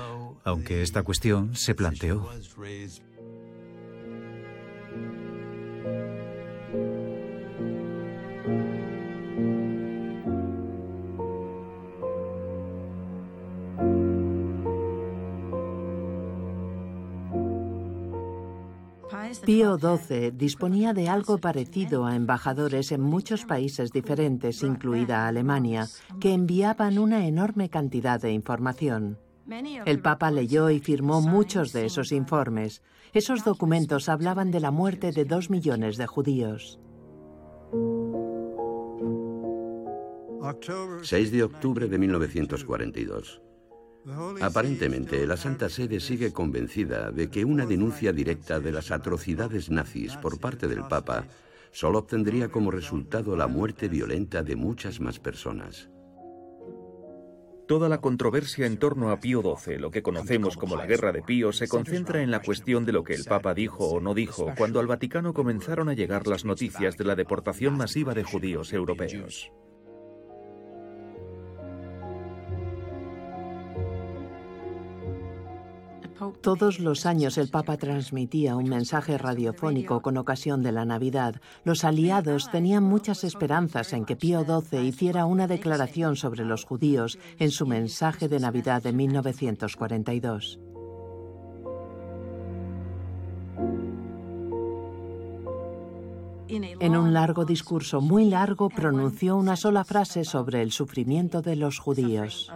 aunque 0.45 0.83
esta 0.83 1.05
cuestión 1.05 1.55
se 1.55 1.77
planteó. 1.77 2.29
Pío 19.49 19.79
XII 19.79 20.33
disponía 20.33 20.93
de 20.93 21.09
algo 21.09 21.39
parecido 21.39 22.05
a 22.05 22.15
embajadores 22.15 22.93
en 22.93 23.01
muchos 23.01 23.47
países 23.47 23.93
diferentes, 23.93 24.63
incluida 24.63 25.27
Alemania, 25.27 25.87
que 26.21 26.35
enviaban 26.35 26.99
una 26.99 27.27
enorme 27.27 27.71
cantidad 27.71 28.21
de 28.21 28.31
información. 28.31 29.19
El 29.87 30.03
Papa 30.03 30.31
leyó 30.31 30.69
y 30.69 30.81
firmó 30.81 31.23
muchos 31.23 31.73
de 31.73 31.87
esos 31.87 32.13
informes. 32.13 32.83
Esos 33.15 33.43
documentos 33.43 34.11
hablaban 34.11 34.51
de 34.51 34.61
la 34.61 34.71
muerte 34.71 35.13
de 35.13 35.25
dos 35.25 35.49
millones 35.49 35.97
de 35.97 36.07
judíos. 36.07 36.79
6 41.01 41.33
de 41.33 41.43
octubre 41.43 41.89
de 41.89 41.99
1942. 41.99 43.41
Aparentemente, 44.41 45.27
la 45.27 45.37
Santa 45.37 45.69
Sede 45.69 46.01
sigue 46.01 46.33
convencida 46.33 47.11
de 47.11 47.29
que 47.29 47.45
una 47.45 47.67
denuncia 47.67 48.13
directa 48.13 48.61
de 48.61 48.73
las 48.73 48.91
atrocidades 48.91 49.71
nazis 49.71 50.17
por 50.17 50.41
parte 50.41 50.67
del 50.67 50.87
Papa 50.87 51.27
solo 51.73 51.99
obtendría 51.99 52.49
como 52.49 52.71
resultado 52.71 53.37
la 53.37 53.47
muerte 53.47 53.89
violenta 53.89 54.43
de 54.43 54.57
muchas 54.57 55.01
más 55.01 55.19
personas. 55.19 55.91
Toda 57.67 57.91
la 57.91 58.01
controversia 58.01 58.65
en 58.65 58.79
torno 58.79 59.11
a 59.11 59.21
Pío 59.21 59.43
XII, 59.43 59.77
lo 59.77 59.91
que 59.91 60.03
conocemos 60.03 60.57
como 60.57 60.75
la 60.75 60.87
Guerra 60.87 61.13
de 61.13 61.21
Pío, 61.21 61.53
se 61.53 61.69
concentra 61.69 62.23
en 62.23 62.31
la 62.31 62.41
cuestión 62.41 62.87
de 62.87 62.93
lo 62.93 63.05
que 63.05 63.13
el 63.13 63.25
Papa 63.25 63.53
dijo 63.53 63.85
o 63.91 64.01
no 64.01 64.15
dijo 64.15 64.55
cuando 64.57 64.81
al 64.81 64.87
Vaticano 64.87 65.35
comenzaron 65.35 65.91
a 65.91 65.93
llegar 65.93 66.27
las 66.27 66.47
noticias 66.47 66.97
de 66.97 67.05
la 67.05 67.15
deportación 67.15 67.77
masiva 67.77 68.15
de 68.15 68.25
judíos 68.25 68.73
europeos. 68.73 69.53
Todos 76.41 76.81
los 76.81 77.07
años 77.07 77.39
el 77.39 77.49
Papa 77.49 77.77
transmitía 77.77 78.57
un 78.57 78.69
mensaje 78.69 79.19
radiofónico 79.19 80.01
con 80.01 80.17
ocasión 80.17 80.63
de 80.63 80.73
la 80.73 80.85
Navidad. 80.85 81.41
Los 81.65 81.85
aliados 81.85 82.51
tenían 82.51 82.85
muchas 82.85 83.25
esperanzas 83.25 83.93
en 83.93 84.05
que 84.05 84.17
Pío 84.17 84.45
XII 84.45 84.81
hiciera 84.81 85.27
una 85.27 85.47
declaración 85.47 86.17
sobre 86.17 86.45
los 86.45 86.65
judíos 86.65 87.19
en 87.39 87.51
su 87.51 87.67
mensaje 87.67 88.29
de 88.29 88.41
Navidad 88.41 88.83
de 88.83 88.93
1942. 88.93 90.59
En 96.49 96.97
un 96.97 97.13
largo 97.13 97.45
discurso 97.45 98.01
muy 98.01 98.25
largo 98.25 98.71
pronunció 98.71 99.37
una 99.37 99.55
sola 99.57 99.85
frase 99.85 100.25
sobre 100.25 100.63
el 100.63 100.73
sufrimiento 100.73 101.43
de 101.43 101.57
los 101.57 101.79
judíos. 101.79 102.51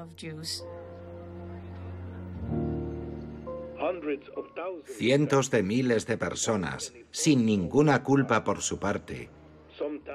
Cientos 4.85 5.51
de 5.51 5.63
miles 5.63 6.07
de 6.07 6.17
personas, 6.17 6.93
sin 7.11 7.47
ninguna 7.47 8.03
culpa 8.03 8.45
por 8.45 8.61
su 8.61 8.79
parte, 8.79 9.31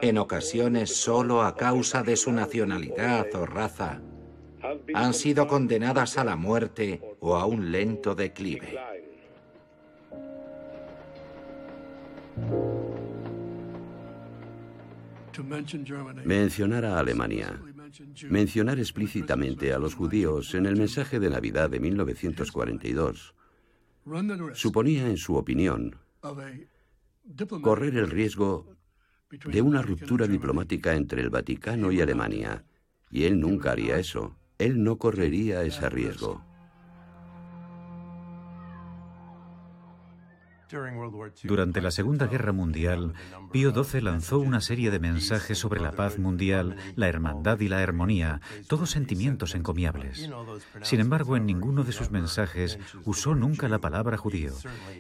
en 0.01 0.17
ocasiones 0.17 0.95
solo 0.95 1.41
a 1.41 1.55
causa 1.55 2.03
de 2.03 2.15
su 2.15 2.32
nacionalidad 2.32 3.34
o 3.36 3.45
raza, 3.45 4.01
han 4.93 5.13
sido 5.13 5.47
condenadas 5.47 6.17
a 6.17 6.23
la 6.23 6.36
muerte 6.36 7.01
o 7.19 7.36
a 7.36 7.45
un 7.45 7.71
lento 7.71 8.15
declive. 8.15 8.80
Mencionar 16.25 16.86
a 16.86 16.99
Alemania, 16.99 17.59
mencionar 18.30 18.80
explícitamente 18.80 19.71
a 19.71 19.80
los 19.80 19.93
judíos 19.93 20.55
en 20.55 20.65
el 20.65 20.75
mensaje 20.75 21.19
de 21.19 21.30
Navidad 21.30 21.69
de 21.69 21.80
1942, 21.80 23.36
suponía, 24.53 25.08
en 25.08 25.18
su 25.18 25.36
opinión, 25.36 25.95
correr 27.62 27.95
el 27.95 28.10
riesgo 28.10 28.78
de 29.45 29.62
una 29.62 29.82
ruptura 29.82 30.28
diplomática 30.28 30.95
entre 30.95 31.22
el 31.22 31.30
Vaticano 31.30 31.91
y 31.91 32.01
Alemania, 32.01 32.64
y 33.10 33.24
él 33.24 33.39
nunca 33.39 33.72
haría 33.72 33.97
eso. 33.97 34.38
Él 34.58 34.84
no 34.84 34.97
correría 34.97 35.64
ese 35.64 35.89
riesgo. 35.89 36.46
Durante 41.43 41.82
la 41.82 41.91
Segunda 41.91 42.28
Guerra 42.28 42.51
Mundial, 42.51 43.13
Pío 43.51 43.72
XII 43.72 44.01
lanzó 44.01 44.39
una 44.39 44.61
serie 44.61 44.91
de 44.91 44.99
mensajes 44.99 45.57
sobre 45.57 45.80
la 45.80 45.93
paz 45.93 46.20
mundial, 46.20 46.76
la 46.95 47.07
hermandad 47.07 47.59
y 47.59 47.68
la 47.68 47.80
armonía, 47.80 48.41
todos 48.68 48.91
sentimientos 48.91 49.55
encomiables. 49.55 50.30
Sin 50.82 50.99
embargo, 50.99 51.38
en 51.38 51.45
ninguno 51.45 51.84
de 51.84 51.93
sus 51.93 52.11
mensajes 52.11 52.80
usó 53.05 53.36
nunca 53.36 53.70
la 53.70 53.80
palabra 53.80 54.18
judío, 54.18 54.53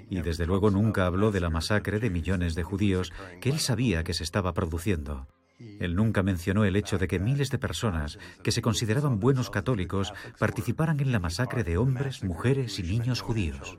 y 0.09 0.21
desde 0.21 0.45
luego 0.45 0.71
nunca 0.71 1.05
habló 1.05 1.31
de 1.31 1.41
la 1.41 1.49
masacre 1.49 1.99
de 1.99 2.09
millones 2.09 2.55
de 2.55 2.63
judíos 2.63 3.11
que 3.41 3.49
él 3.49 3.59
sabía 3.59 4.03
que 4.03 4.13
se 4.13 4.23
estaba 4.23 4.53
produciendo. 4.53 5.27
Él 5.59 5.95
nunca 5.95 6.21
mencionó 6.23 6.65
el 6.65 6.75
hecho 6.75 6.97
de 6.97 7.07
que 7.07 7.19
miles 7.19 7.49
de 7.49 7.57
personas 7.57 8.19
que 8.43 8.51
se 8.51 8.61
consideraban 8.61 9.19
buenos 9.19 9.49
católicos 9.49 10.13
participaran 10.37 10.99
en 10.99 11.11
la 11.11 11.19
masacre 11.19 11.63
de 11.63 11.77
hombres, 11.77 12.23
mujeres 12.23 12.77
y 12.79 12.83
niños 12.83 13.21
judíos. 13.21 13.77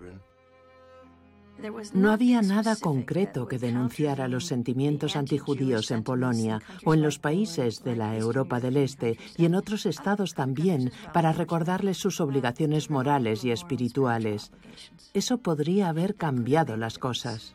No 1.92 2.12
había 2.12 2.42
nada 2.42 2.76
concreto 2.76 3.48
que 3.48 3.58
denunciara 3.58 4.28
los 4.28 4.46
sentimientos 4.46 5.16
antijudíos 5.16 5.90
en 5.90 6.02
Polonia 6.02 6.60
o 6.84 6.94
en 6.94 7.02
los 7.02 7.18
países 7.18 7.82
de 7.82 7.96
la 7.96 8.16
Europa 8.16 8.60
del 8.60 8.76
Este 8.76 9.18
y 9.36 9.44
en 9.44 9.54
otros 9.54 9.86
estados 9.86 10.34
también 10.34 10.92
para 11.12 11.32
recordarles 11.32 11.98
sus 11.98 12.20
obligaciones 12.20 12.90
morales 12.90 13.44
y 13.44 13.50
espirituales. 13.50 14.52
Eso 15.14 15.38
podría 15.38 15.88
haber 15.88 16.14
cambiado 16.14 16.76
las 16.76 16.98
cosas. 16.98 17.54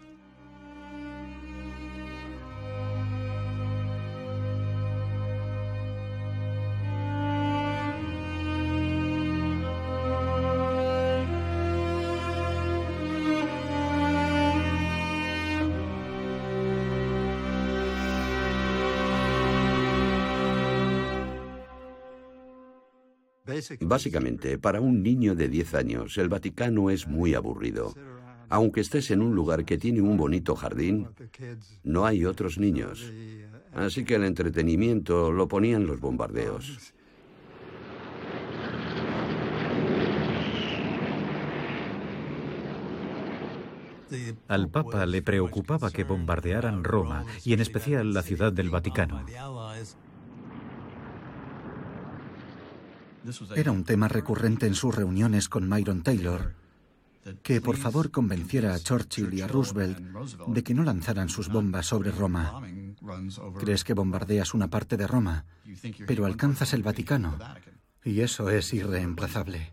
Básicamente, 23.81 24.57
para 24.57 24.81
un 24.81 25.03
niño 25.03 25.35
de 25.35 25.47
10 25.47 25.75
años, 25.75 26.17
el 26.17 26.29
Vaticano 26.29 26.89
es 26.89 27.07
muy 27.07 27.33
aburrido. 27.33 27.93
Aunque 28.49 28.81
estés 28.81 29.11
en 29.11 29.21
un 29.21 29.33
lugar 29.33 29.65
que 29.65 29.77
tiene 29.77 30.01
un 30.01 30.17
bonito 30.17 30.55
jardín, 30.55 31.07
no 31.83 32.05
hay 32.05 32.25
otros 32.25 32.57
niños. 32.57 33.11
Así 33.73 34.05
que 34.05 34.15
el 34.15 34.23
entretenimiento 34.23 35.31
lo 35.31 35.47
ponían 35.47 35.87
los 35.87 35.99
bombardeos. 35.99 36.93
Al 44.47 44.69
Papa 44.69 45.05
le 45.05 45.21
preocupaba 45.21 45.89
que 45.89 46.03
bombardearan 46.03 46.83
Roma 46.83 47.25
y 47.43 47.53
en 47.53 47.61
especial 47.61 48.13
la 48.13 48.21
ciudad 48.21 48.53
del 48.53 48.69
Vaticano. 48.69 49.25
Era 53.55 53.71
un 53.71 53.83
tema 53.83 54.07
recurrente 54.07 54.67
en 54.67 54.75
sus 54.75 54.93
reuniones 54.93 55.49
con 55.49 55.67
Myron 55.69 56.03
Taylor, 56.03 56.55
que 57.41 57.61
por 57.61 57.77
favor 57.77 58.11
convenciera 58.11 58.73
a 58.73 58.79
Churchill 58.79 59.33
y 59.33 59.41
a 59.41 59.47
Roosevelt 59.47 59.97
de 60.47 60.63
que 60.63 60.73
no 60.73 60.83
lanzaran 60.83 61.29
sus 61.29 61.49
bombas 61.49 61.85
sobre 61.85 62.11
Roma. 62.11 62.61
Crees 63.59 63.83
que 63.83 63.93
bombardeas 63.93 64.53
una 64.53 64.69
parte 64.69 64.97
de 64.97 65.07
Roma, 65.07 65.45
pero 66.05 66.25
alcanzas 66.25 66.73
el 66.73 66.83
Vaticano, 66.83 67.37
y 68.03 68.21
eso 68.21 68.49
es 68.49 68.73
irreemplazable. 68.73 69.71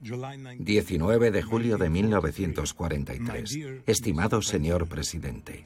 19 0.00 1.30
de 1.30 1.42
julio 1.42 1.76
de 1.76 1.90
1943. 1.90 3.58
Estimado 3.86 4.40
señor 4.40 4.88
presidente, 4.88 5.62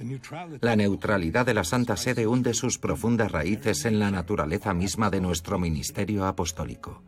la 0.61 0.75
neutralidad 0.75 1.47
de 1.47 1.55
la 1.55 1.62
Santa 1.62 1.97
Sede 1.97 2.27
hunde 2.27 2.53
sus 2.53 2.79
profundas 2.79 3.31
raíces 3.31 3.85
en 3.85 4.01
la 4.01 4.11
naturaleza 4.11 4.75
misma 4.75 5.11
de 5.11 5.20
nuestro 5.20 5.61
ministerio 5.61 6.25
apostólico. 6.25 7.01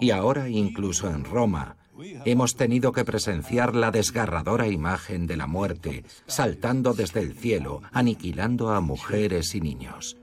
Y 0.00 0.10
ahora, 0.10 0.48
incluso 0.48 1.10
en 1.10 1.24
Roma, 1.24 1.76
hemos 2.24 2.56
tenido 2.56 2.92
que 2.92 3.04
presenciar 3.04 3.74
la 3.74 3.90
desgarradora 3.90 4.68
imagen 4.68 5.26
de 5.26 5.36
la 5.36 5.46
muerte 5.46 6.04
saltando 6.26 6.94
desde 6.94 7.20
el 7.20 7.34
cielo, 7.34 7.82
aniquilando 7.92 8.70
a 8.70 8.80
mujeres 8.80 9.54
y 9.54 9.60
niños. 9.60 10.16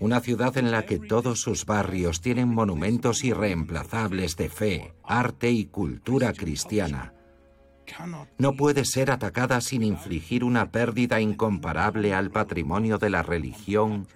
Una 0.00 0.20
ciudad 0.20 0.56
en 0.56 0.70
la 0.70 0.86
que 0.86 0.98
todos 0.98 1.40
sus 1.40 1.66
barrios 1.66 2.20
tienen 2.20 2.48
monumentos 2.48 3.24
irreemplazables 3.24 4.36
de 4.36 4.48
fe, 4.48 4.94
arte 5.02 5.50
y 5.50 5.66
cultura 5.66 6.32
cristiana. 6.32 7.12
No 8.38 8.54
puede 8.54 8.84
ser 8.84 9.10
atacada 9.10 9.60
sin 9.60 9.82
infligir 9.82 10.44
una 10.44 10.70
pérdida 10.70 11.20
incomparable 11.20 12.14
al 12.14 12.30
patrimonio 12.30 12.98
de 12.98 13.10
la 13.10 13.22
religión 13.22 14.06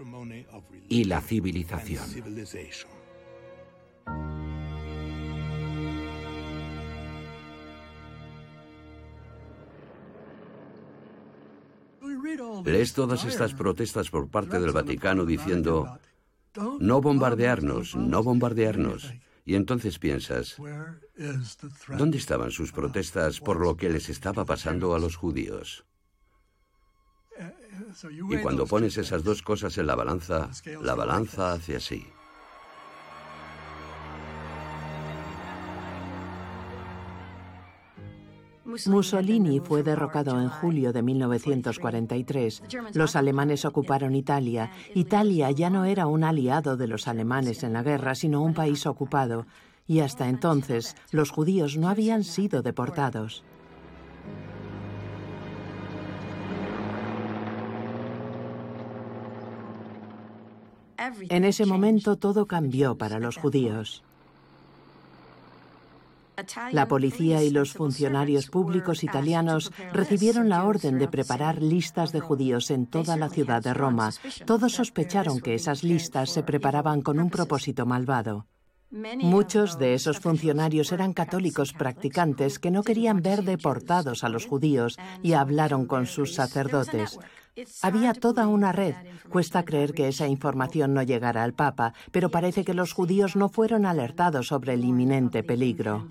y 0.88 1.04
la 1.04 1.20
civilización. 1.20 2.06
Lees 12.64 12.92
todas 12.92 13.24
estas 13.24 13.54
protestas 13.54 14.10
por 14.10 14.28
parte 14.28 14.58
del 14.60 14.72
Vaticano 14.72 15.24
diciendo, 15.24 15.98
no 16.80 17.00
bombardearnos, 17.00 17.96
no 17.96 18.22
bombardearnos. 18.22 19.12
Y 19.44 19.54
entonces 19.54 19.98
piensas, 19.98 20.56
¿dónde 21.96 22.18
estaban 22.18 22.50
sus 22.50 22.72
protestas 22.72 23.40
por 23.40 23.60
lo 23.60 23.76
que 23.76 23.88
les 23.88 24.08
estaba 24.08 24.44
pasando 24.44 24.94
a 24.94 24.98
los 24.98 25.16
judíos? 25.16 25.86
Y 28.30 28.36
cuando 28.38 28.66
pones 28.66 28.98
esas 28.98 29.24
dos 29.24 29.42
cosas 29.42 29.78
en 29.78 29.86
la 29.86 29.94
balanza, 29.94 30.50
la 30.82 30.94
balanza 30.94 31.52
hace 31.52 31.76
así. 31.76 32.06
Mussolini 38.86 39.60
fue 39.60 39.82
derrocado 39.82 40.38
en 40.40 40.48
julio 40.48 40.92
de 40.92 41.02
1943. 41.02 42.62
Los 42.92 43.16
alemanes 43.16 43.64
ocuparon 43.64 44.14
Italia. 44.14 44.70
Italia 44.94 45.50
ya 45.50 45.70
no 45.70 45.86
era 45.86 46.06
un 46.06 46.22
aliado 46.22 46.76
de 46.76 46.86
los 46.86 47.08
alemanes 47.08 47.62
en 47.62 47.72
la 47.72 47.82
guerra, 47.82 48.14
sino 48.14 48.42
un 48.42 48.52
país 48.52 48.86
ocupado. 48.86 49.46
Y 49.86 50.00
hasta 50.00 50.28
entonces 50.28 50.96
los 51.12 51.30
judíos 51.30 51.78
no 51.78 51.88
habían 51.88 52.24
sido 52.24 52.60
deportados. 52.62 53.42
En 61.30 61.44
ese 61.44 61.64
momento 61.64 62.16
todo 62.16 62.46
cambió 62.46 62.98
para 62.98 63.18
los 63.18 63.38
judíos. 63.38 64.04
La 66.72 66.86
policía 66.86 67.42
y 67.42 67.50
los 67.50 67.72
funcionarios 67.72 68.48
públicos 68.48 69.02
italianos 69.02 69.72
recibieron 69.92 70.48
la 70.48 70.64
orden 70.64 70.98
de 70.98 71.08
preparar 71.08 71.62
listas 71.62 72.12
de 72.12 72.20
judíos 72.20 72.70
en 72.70 72.86
toda 72.86 73.16
la 73.16 73.28
ciudad 73.28 73.62
de 73.62 73.74
Roma. 73.74 74.10
Todos 74.44 74.72
sospecharon 74.72 75.40
que 75.40 75.54
esas 75.54 75.82
listas 75.82 76.30
se 76.30 76.42
preparaban 76.42 77.02
con 77.02 77.18
un 77.18 77.30
propósito 77.30 77.86
malvado. 77.86 78.46
Muchos 78.90 79.78
de 79.78 79.92
esos 79.92 80.18
funcionarios 80.18 80.92
eran 80.92 81.12
católicos 81.12 81.74
practicantes 81.74 82.58
que 82.58 82.70
no 82.70 82.82
querían 82.82 83.20
ver 83.20 83.42
deportados 83.42 84.24
a 84.24 84.30
los 84.30 84.46
judíos 84.46 84.96
y 85.22 85.34
hablaron 85.34 85.84
con 85.84 86.06
sus 86.06 86.34
sacerdotes. 86.34 87.18
Había 87.82 88.12
toda 88.14 88.46
una 88.46 88.72
red. 88.72 88.94
Cuesta 89.30 89.64
creer 89.64 89.92
que 89.92 90.08
esa 90.08 90.26
información 90.26 90.94
no 90.94 91.02
llegara 91.02 91.42
al 91.42 91.54
Papa, 91.54 91.94
pero 92.12 92.30
parece 92.30 92.64
que 92.64 92.74
los 92.74 92.92
judíos 92.92 93.36
no 93.36 93.48
fueron 93.48 93.86
alertados 93.86 94.48
sobre 94.48 94.74
el 94.74 94.84
inminente 94.84 95.42
peligro. 95.42 96.08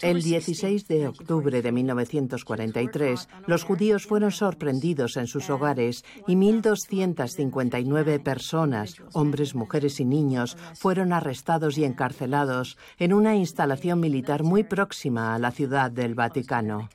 El 0.00 0.22
16 0.22 0.88
de 0.88 1.08
octubre 1.08 1.62
de 1.62 1.72
1943, 1.72 3.28
los 3.46 3.64
judíos 3.64 4.06
fueron 4.06 4.30
sorprendidos 4.30 5.16
en 5.16 5.26
sus 5.26 5.50
hogares 5.50 6.04
y 6.26 6.34
1.259 6.34 8.22
personas, 8.22 8.96
hombres, 9.12 9.54
mujeres 9.54 10.00
y 10.00 10.04
niños, 10.04 10.56
fueron 10.74 11.12
arrestados 11.12 11.78
y 11.78 11.84
encarcelados 11.84 12.78
en 12.98 13.12
una 13.12 13.36
instalación 13.36 14.00
militar 14.00 14.42
muy 14.42 14.64
próxima 14.64 15.34
a 15.34 15.38
la 15.38 15.50
ciudad 15.50 15.90
del 15.90 16.14
Vaticano. 16.14 16.88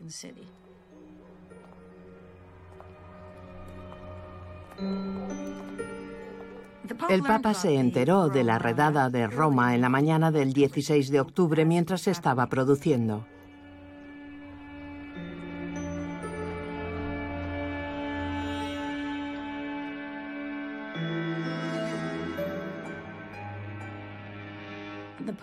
El 7.10 7.22
Papa 7.22 7.54
se 7.54 7.76
enteró 7.76 8.30
de 8.30 8.44
la 8.44 8.60
redada 8.60 9.10
de 9.10 9.28
Roma 9.28 9.76
en 9.76 9.82
la 9.82 9.90
mañana 9.90 10.32
del 10.32 10.54
16 10.54 11.10
de 11.10 11.20
octubre 11.20 11.66
mientras 11.66 12.02
se 12.02 12.12
estaba 12.12 12.48
produciendo. 12.48 13.26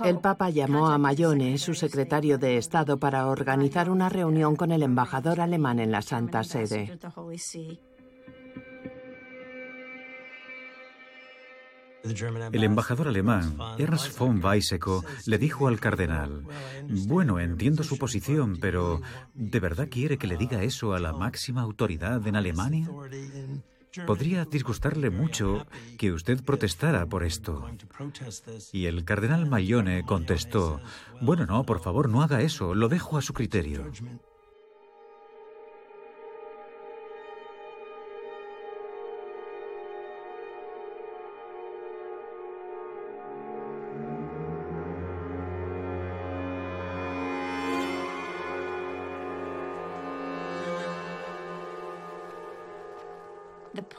El 0.05 0.19
Papa 0.19 0.51
llamó 0.51 0.89
a 0.89 0.99
Mayone, 0.99 1.59
su 1.59 1.75
secretario 1.75 2.39
de 2.39 2.57
Estado, 2.57 2.99
para 2.99 3.27
organizar 3.29 3.91
una 3.91 4.09
reunión 4.09 4.55
con 4.57 4.71
el 4.71 4.83
embajador 4.83 5.41
alemán 5.41 5.79
en 5.79 5.91
la 5.91 6.03
Santa 6.03 6.45
Sede. 6.45 6.99
El 12.53 12.65
embajador 12.65 13.09
alemán, 13.09 13.57
Ernst 13.79 14.19
von 14.19 14.43
Weizsäcker, 14.45 15.01
le 15.27 15.39
dijo 15.39 15.69
al 15.69 15.81
cardenal, 15.81 16.45
bueno, 17.07 17.41
entiendo 17.41 17.83
su 17.83 17.99
posición, 17.99 18.59
pero 18.61 19.01
¿de 19.35 19.61
verdad 19.61 19.89
quiere 19.91 20.19
que 20.19 20.27
le 20.27 20.37
diga 20.37 20.63
eso 20.63 20.95
a 20.95 21.01
la 21.01 21.13
máxima 21.13 21.63
autoridad 21.63 22.27
en 22.27 22.37
Alemania? 22.37 22.89
Podría 24.07 24.45
disgustarle 24.45 25.11
mucho 25.11 25.67
que 25.97 26.13
usted 26.13 26.43
protestara 26.45 27.07
por 27.07 27.25
esto. 27.25 27.69
Y 28.73 28.87
el 28.87 29.05
cardenal 29.05 29.47
Mayone 29.47 30.05
contestó, 30.05 30.81
bueno, 31.21 31.47
no, 31.47 31.65
por 31.65 31.81
favor, 31.81 32.09
no 32.09 32.23
haga 32.23 32.43
eso, 32.43 32.75
lo 32.75 32.89
dejo 32.89 33.19
a 33.19 33.23
su 33.23 33.33
criterio. 33.33 33.91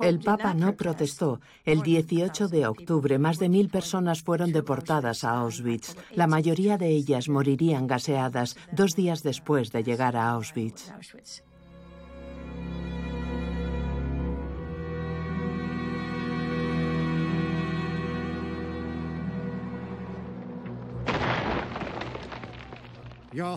El 0.02 0.20
Papa 0.20 0.54
no 0.54 0.76
protestó. 0.76 1.40
El 1.66 1.82
18 1.82 2.48
de 2.48 2.68
octubre, 2.68 3.18
más 3.20 3.38
de 3.38 3.50
mil 3.50 3.70
personas 3.70 4.22
fueron 4.22 4.52
deportadas 4.52 5.24
a 5.24 5.32
Auschwitz. 5.40 5.96
La 6.12 6.28
mayoría 6.28 6.78
de 6.78 6.90
ellas 6.90 7.30
morirían 7.30 7.88
gaseadas 7.88 8.58
dos 8.72 8.92
días 8.96 9.24
después 9.24 9.72
de 9.72 9.84
llegar 9.84 10.16
a 10.16 10.30
Auschwitz. 10.32 10.92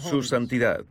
Su 0.01 0.23
Santidad, 0.23 0.85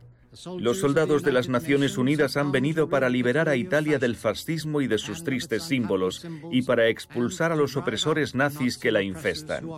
los 0.58 0.78
soldados 0.80 1.22
de 1.22 1.32
las 1.32 1.48
Naciones 1.48 1.98
Unidas 1.98 2.36
han 2.36 2.52
venido 2.52 2.88
para 2.88 3.08
liberar 3.08 3.48
a 3.48 3.56
Italia 3.56 3.98
del 3.98 4.16
fascismo 4.16 4.80
y 4.80 4.86
de 4.86 4.98
sus 4.98 5.24
tristes 5.24 5.64
símbolos 5.64 6.26
y 6.50 6.62
para 6.62 6.88
expulsar 6.88 7.52
a 7.52 7.56
los 7.56 7.76
opresores 7.76 8.34
nazis 8.34 8.78
que 8.78 8.92
la 8.92 9.02
infestan. 9.02 9.68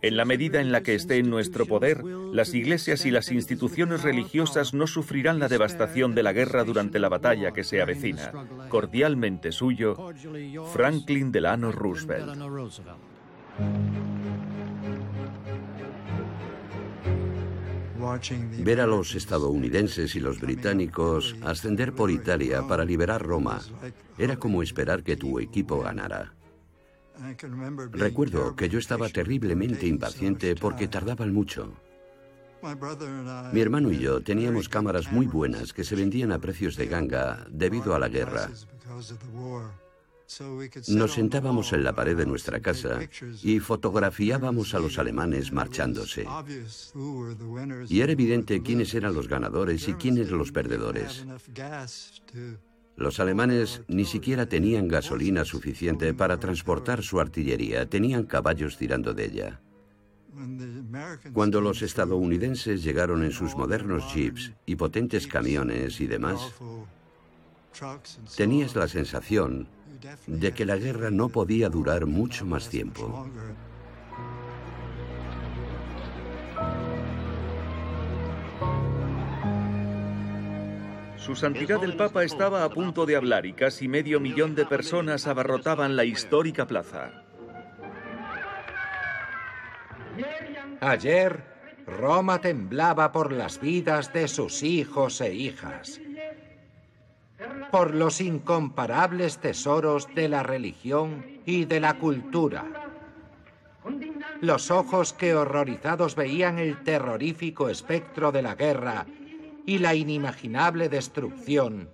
En 0.00 0.16
la 0.16 0.24
medida 0.24 0.60
en 0.60 0.70
la 0.70 0.82
que 0.82 0.94
esté 0.94 1.18
en 1.18 1.28
nuestro 1.28 1.66
poder, 1.66 2.04
las 2.04 2.54
iglesias 2.54 3.04
y 3.04 3.10
las 3.10 3.32
instituciones 3.32 4.02
religiosas 4.02 4.74
no 4.74 4.86
sufrirán 4.86 5.38
la 5.38 5.48
devastación 5.48 6.14
de 6.14 6.22
la 6.22 6.32
guerra 6.32 6.64
durante 6.64 6.98
la 6.98 7.08
batalla 7.08 7.52
que 7.52 7.64
se 7.64 7.82
avecina. 7.82 8.32
Cordialmente 8.68 9.50
suyo, 9.50 9.96
Franklin 10.72 11.32
Delano 11.32 11.72
Roosevelt. 11.72 12.38
Ver 18.58 18.80
a 18.80 18.86
los 18.86 19.14
estadounidenses 19.14 20.14
y 20.16 20.20
los 20.20 20.40
británicos 20.40 21.36
ascender 21.42 21.92
por 21.92 22.10
Italia 22.10 22.66
para 22.66 22.84
liberar 22.84 23.22
Roma 23.22 23.60
era 24.18 24.36
como 24.36 24.62
esperar 24.62 25.02
que 25.02 25.16
tu 25.16 25.38
equipo 25.38 25.80
ganara. 25.80 26.34
Recuerdo 27.92 28.56
que 28.56 28.68
yo 28.68 28.78
estaba 28.78 29.08
terriblemente 29.08 29.86
impaciente 29.86 30.56
porque 30.56 30.88
tardaban 30.88 31.32
mucho. 31.32 31.72
Mi 33.52 33.60
hermano 33.60 33.90
y 33.90 33.98
yo 33.98 34.22
teníamos 34.22 34.68
cámaras 34.68 35.10
muy 35.10 35.26
buenas 35.26 35.72
que 35.72 35.84
se 35.84 35.96
vendían 35.96 36.32
a 36.32 36.38
precios 36.38 36.76
de 36.76 36.86
ganga 36.86 37.44
debido 37.50 37.94
a 37.94 37.98
la 37.98 38.08
guerra. 38.08 38.48
Nos 40.88 41.12
sentábamos 41.12 41.72
en 41.72 41.84
la 41.84 41.94
pared 41.94 42.16
de 42.16 42.26
nuestra 42.26 42.60
casa 42.60 43.00
y 43.42 43.58
fotografiábamos 43.58 44.74
a 44.74 44.78
los 44.78 44.98
alemanes 44.98 45.52
marchándose. 45.52 46.26
Y 47.88 48.00
era 48.00 48.12
evidente 48.12 48.62
quiénes 48.62 48.94
eran 48.94 49.14
los 49.14 49.28
ganadores 49.28 49.88
y 49.88 49.94
quiénes 49.94 50.30
los 50.30 50.52
perdedores. 50.52 51.24
Los 52.96 53.20
alemanes 53.20 53.82
ni 53.88 54.04
siquiera 54.04 54.46
tenían 54.46 54.86
gasolina 54.86 55.44
suficiente 55.44 56.12
para 56.14 56.38
transportar 56.38 57.02
su 57.02 57.20
artillería, 57.20 57.88
tenían 57.88 58.24
caballos 58.24 58.76
tirando 58.76 59.14
de 59.14 59.24
ella. 59.24 59.60
Cuando 61.32 61.60
los 61.60 61.82
estadounidenses 61.82 62.82
llegaron 62.82 63.22
en 63.22 63.32
sus 63.32 63.54
modernos 63.54 64.12
jeeps 64.12 64.52
y 64.66 64.76
potentes 64.76 65.26
camiones 65.26 66.00
y 66.00 66.06
demás, 66.06 66.54
tenías 68.36 68.74
la 68.74 68.88
sensación 68.88 69.68
de 70.26 70.52
que 70.52 70.64
la 70.64 70.76
guerra 70.76 71.10
no 71.10 71.28
podía 71.28 71.68
durar 71.68 72.06
mucho 72.06 72.44
más 72.46 72.68
tiempo. 72.68 73.26
Su 81.16 81.36
Santidad 81.36 81.82
el 81.84 81.96
Papa 81.96 82.24
estaba 82.24 82.64
a 82.64 82.68
punto 82.68 83.06
de 83.06 83.14
hablar 83.14 83.46
y 83.46 83.52
casi 83.52 83.86
medio 83.86 84.18
millón 84.18 84.56
de 84.56 84.66
personas 84.66 85.26
abarrotaban 85.28 85.94
la 85.94 86.04
histórica 86.04 86.66
plaza. 86.66 87.22
Ayer, 90.80 91.44
Roma 91.86 92.40
temblaba 92.40 93.12
por 93.12 93.32
las 93.32 93.60
vidas 93.60 94.12
de 94.12 94.26
sus 94.26 94.64
hijos 94.64 95.20
e 95.20 95.32
hijas 95.32 96.00
por 97.70 97.94
los 97.94 98.20
incomparables 98.20 99.38
tesoros 99.38 100.08
de 100.14 100.28
la 100.28 100.42
religión 100.42 101.40
y 101.44 101.64
de 101.64 101.80
la 101.80 101.98
cultura. 101.98 102.64
Los 104.40 104.70
ojos 104.70 105.12
que 105.12 105.34
horrorizados 105.34 106.14
veían 106.14 106.58
el 106.58 106.82
terrorífico 106.82 107.68
espectro 107.68 108.32
de 108.32 108.42
la 108.42 108.54
guerra 108.54 109.06
y 109.66 109.78
la 109.78 109.94
inimaginable 109.94 110.88
destrucción, 110.88 111.88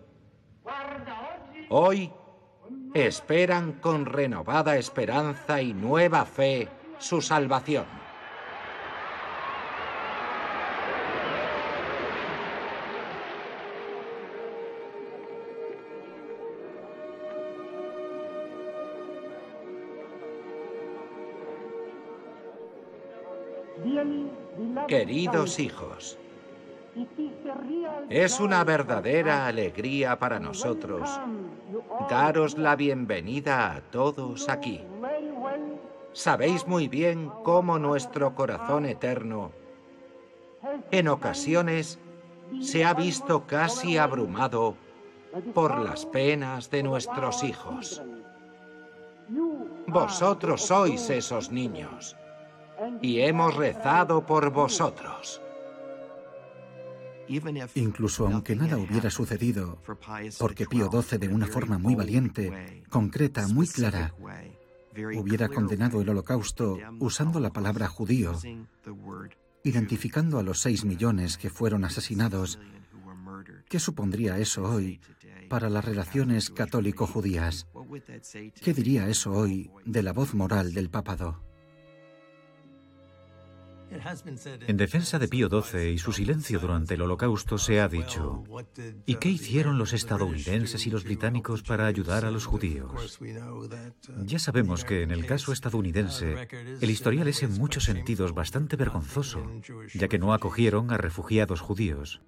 hoy 1.69 2.11
esperan 2.95 3.73
con 3.73 4.07
renovada 4.07 4.77
esperanza 4.77 5.61
y 5.61 5.75
nueva 5.75 6.25
fe 6.25 6.69
su 6.99 7.21
salvación. 7.21 7.98
Queridos 24.87 25.59
hijos, 25.59 26.19
es 28.09 28.41
una 28.41 28.65
verdadera 28.65 29.47
alegría 29.47 30.19
para 30.19 30.41
nosotros 30.41 31.09
daros 32.09 32.57
la 32.57 32.77
bienvenida 32.77 33.75
a 33.75 33.81
todos 33.81 34.49
aquí. 34.49 34.81
Sabéis 36.13 36.67
muy 36.67 36.89
bien 36.89 37.31
cómo 37.45 37.79
nuestro 37.79 38.35
corazón 38.35 38.87
eterno 38.87 39.53
en 40.91 41.09
ocasiones 41.09 41.99
se 42.61 42.85
ha 42.85 42.95
visto 42.95 43.47
casi 43.47 43.99
abrumado 43.99 44.75
por 45.55 45.79
las 45.79 46.07
penas 46.07 46.71
de 46.71 46.83
nuestros 46.83 47.45
hijos. 47.45 48.03
Vosotros 49.87 50.63
sois 50.63 51.11
esos 51.11 51.51
niños 51.51 52.17
y 53.03 53.21
hemos 53.21 53.57
rezado 53.57 54.25
por 54.25 54.51
vosotros. 54.51 55.41
Incluso 57.75 58.27
aunque 58.27 58.57
nada 58.57 58.79
hubiera 58.79 59.11
sucedido, 59.11 59.79
porque 60.39 60.67
Pío 60.67 60.91
XII 60.91 61.19
de 61.19 61.29
una 61.29 61.47
forma 61.47 61.79
muy 61.79 61.95
valiente, 61.95 62.85
concreta, 62.89 63.47
muy 63.49 63.67
clara, 63.69 64.15
hubiera 65.15 65.49
condenado 65.49 66.01
el 66.01 66.09
holocausto 66.09 66.79
usando 66.99 67.39
la 67.39 67.51
palabra 67.51 67.87
judío, 67.87 68.33
identificando 69.63 70.39
a 70.39 70.43
los 70.43 70.61
seis 70.61 70.85
millones 70.85 71.37
que 71.37 71.51
fueron 71.51 71.85
asesinados, 71.85 72.59
¿qué 73.69 73.79
supondría 73.79 74.39
eso 74.39 74.63
hoy 74.63 75.01
para 75.51 75.69
las 75.69 75.85
relaciones 75.85 76.49
católico-judías? 76.51 77.67
¿Qué 78.63 78.73
diría 78.73 79.09
eso 79.09 79.33
hoy 79.33 79.71
de 79.85 80.03
la 80.03 80.13
voz 80.13 80.35
moral 80.35 80.73
del 80.73 80.89
papado? 80.89 81.48
En 84.67 84.77
defensa 84.77 85.19
de 85.19 85.29
Pío 85.29 85.49
XII 85.49 85.93
y 85.93 85.99
su 85.99 86.13
silencio 86.13 86.59
durante 86.59 86.95
el 86.95 87.03
Holocausto 87.03 87.59
se 87.59 87.81
ha 87.81 87.89
dicho, 87.89 88.45
¿y 89.07 89.17
qué 89.17 89.29
hicieron 89.29 89.79
los 89.79 89.93
estadounidenses 89.93 90.87
y 90.87 90.91
los 90.91 91.05
británicos 91.05 91.63
para 91.63 91.87
ayudar 91.87 92.25
a 92.25 92.31
los 92.31 92.47
judíos? 92.47 93.19
Ya 94.25 94.39
sabemos 94.39 94.85
que 94.85 95.03
en 95.03 95.11
el 95.11 95.27
caso 95.27 95.53
estadounidense, 95.53 96.49
el 96.81 96.91
historial 96.91 97.29
es 97.29 97.43
en 97.43 97.53
muchos 97.53 97.85
sentidos 97.85 98.35
bastante 98.35 98.77
vergonzoso, 98.77 99.43
ya 99.95 100.09
que 100.09 100.19
no 100.19 100.33
acogieron 100.33 100.91
a 100.91 100.99
refugiados 100.99 101.61
judíos. 101.61 102.21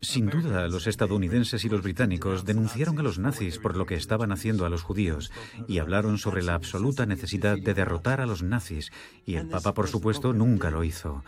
Sin 0.00 0.26
duda, 0.26 0.68
los 0.68 0.86
estadounidenses 0.86 1.64
y 1.64 1.68
los 1.68 1.82
británicos 1.82 2.44
denunciaron 2.44 2.98
a 3.00 3.02
los 3.02 3.18
nazis 3.18 3.58
por 3.58 3.76
lo 3.76 3.84
que 3.84 3.96
estaban 3.96 4.30
haciendo 4.30 4.64
a 4.64 4.68
los 4.68 4.82
judíos 4.82 5.32
y 5.66 5.78
hablaron 5.78 6.18
sobre 6.18 6.44
la 6.44 6.54
absoluta 6.54 7.04
necesidad 7.04 7.58
de 7.58 7.74
derrotar 7.74 8.20
a 8.20 8.26
los 8.26 8.44
nazis, 8.44 8.92
y 9.26 9.34
el 9.34 9.48
Papa, 9.48 9.74
por 9.74 9.88
supuesto, 9.88 10.32
nunca 10.32 10.70
lo 10.70 10.84
hizo. 10.84 11.24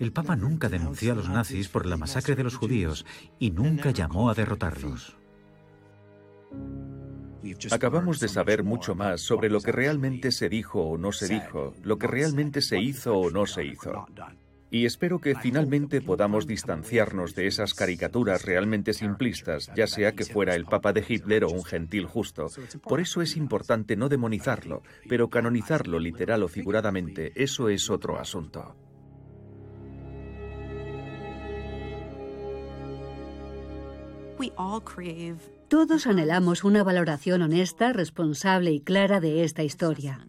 El 0.00 0.12
Papa 0.12 0.34
nunca 0.34 0.68
denunció 0.68 1.12
a 1.12 1.14
los 1.14 1.28
nazis 1.28 1.68
por 1.68 1.86
la 1.86 1.96
masacre 1.96 2.34
de 2.34 2.42
los 2.42 2.56
judíos 2.56 3.06
y 3.38 3.52
nunca 3.52 3.92
llamó 3.92 4.30
a 4.30 4.34
derrotarlos. 4.34 5.16
Acabamos 7.70 8.18
de 8.18 8.28
saber 8.28 8.64
mucho 8.64 8.96
más 8.96 9.20
sobre 9.20 9.48
lo 9.48 9.60
que 9.60 9.70
realmente 9.70 10.32
se 10.32 10.48
dijo 10.48 10.82
o 10.82 10.98
no 10.98 11.12
se 11.12 11.28
dijo, 11.28 11.74
lo 11.84 11.98
que 11.98 12.08
realmente 12.08 12.62
se 12.62 12.80
hizo 12.80 13.16
o 13.16 13.30
no 13.30 13.46
se 13.46 13.64
hizo. 13.64 14.06
Y 14.70 14.84
espero 14.84 15.18
que 15.18 15.34
finalmente 15.34 16.00
podamos 16.00 16.46
distanciarnos 16.46 17.34
de 17.34 17.46
esas 17.46 17.72
caricaturas 17.74 18.44
realmente 18.44 18.92
simplistas, 18.92 19.70
ya 19.74 19.86
sea 19.86 20.12
que 20.12 20.24
fuera 20.24 20.54
el 20.54 20.66
Papa 20.66 20.92
de 20.92 21.04
Hitler 21.06 21.44
o 21.44 21.50
un 21.50 21.64
gentil 21.64 22.06
justo. 22.06 22.48
Por 22.82 23.00
eso 23.00 23.22
es 23.22 23.36
importante 23.36 23.96
no 23.96 24.08
demonizarlo, 24.08 24.82
pero 25.08 25.28
canonizarlo 25.28 25.98
literal 25.98 26.42
o 26.42 26.48
figuradamente, 26.48 27.32
eso 27.34 27.68
es 27.68 27.88
otro 27.88 28.18
asunto. 28.18 28.76
Todos 35.68 36.06
anhelamos 36.06 36.64
una 36.64 36.84
valoración 36.84 37.42
honesta, 37.42 37.92
responsable 37.92 38.70
y 38.70 38.80
clara 38.80 39.20
de 39.20 39.44
esta 39.44 39.62
historia. 39.62 40.24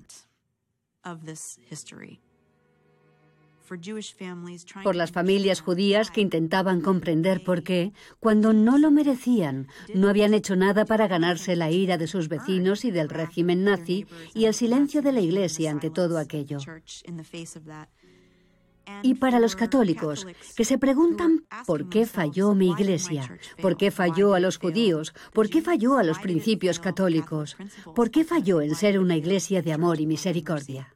Por 4.83 4.95
las 4.95 5.11
familias 5.11 5.61
judías 5.61 6.11
que 6.11 6.21
intentaban 6.21 6.81
comprender 6.81 7.43
por 7.43 7.63
qué, 7.63 7.93
cuando 8.19 8.53
no 8.53 8.77
lo 8.77 8.91
merecían, 8.91 9.67
no 9.93 10.09
habían 10.09 10.33
hecho 10.33 10.55
nada 10.55 10.85
para 10.85 11.07
ganarse 11.07 11.55
la 11.55 11.71
ira 11.71 11.97
de 11.97 12.07
sus 12.07 12.29
vecinos 12.29 12.85
y 12.85 12.91
del 12.91 13.09
régimen 13.09 13.63
nazi 13.63 14.05
y 14.33 14.45
el 14.45 14.53
silencio 14.53 15.01
de 15.01 15.11
la 15.11 15.21
Iglesia 15.21 15.71
ante 15.71 15.89
todo 15.89 16.17
aquello. 16.17 16.59
Y 19.03 19.15
para 19.15 19.39
los 19.39 19.55
católicos, 19.55 20.25
que 20.55 20.65
se 20.65 20.77
preguntan 20.77 21.45
por 21.65 21.89
qué 21.89 22.05
falló 22.05 22.55
mi 22.55 22.71
iglesia, 22.71 23.37
por 23.61 23.77
qué 23.77 23.91
falló 23.91 24.33
a 24.33 24.39
los 24.39 24.57
judíos, 24.57 25.13
por 25.33 25.49
qué 25.49 25.61
falló 25.61 25.97
a 25.97 26.03
los 26.03 26.19
principios 26.19 26.79
católicos, 26.79 27.55
por 27.95 28.09
qué 28.09 28.23
falló 28.23 28.61
en 28.61 28.75
ser 28.75 28.99
una 28.99 29.15
iglesia 29.15 29.61
de 29.61 29.73
amor 29.73 30.01
y 30.01 30.07
misericordia. 30.07 30.95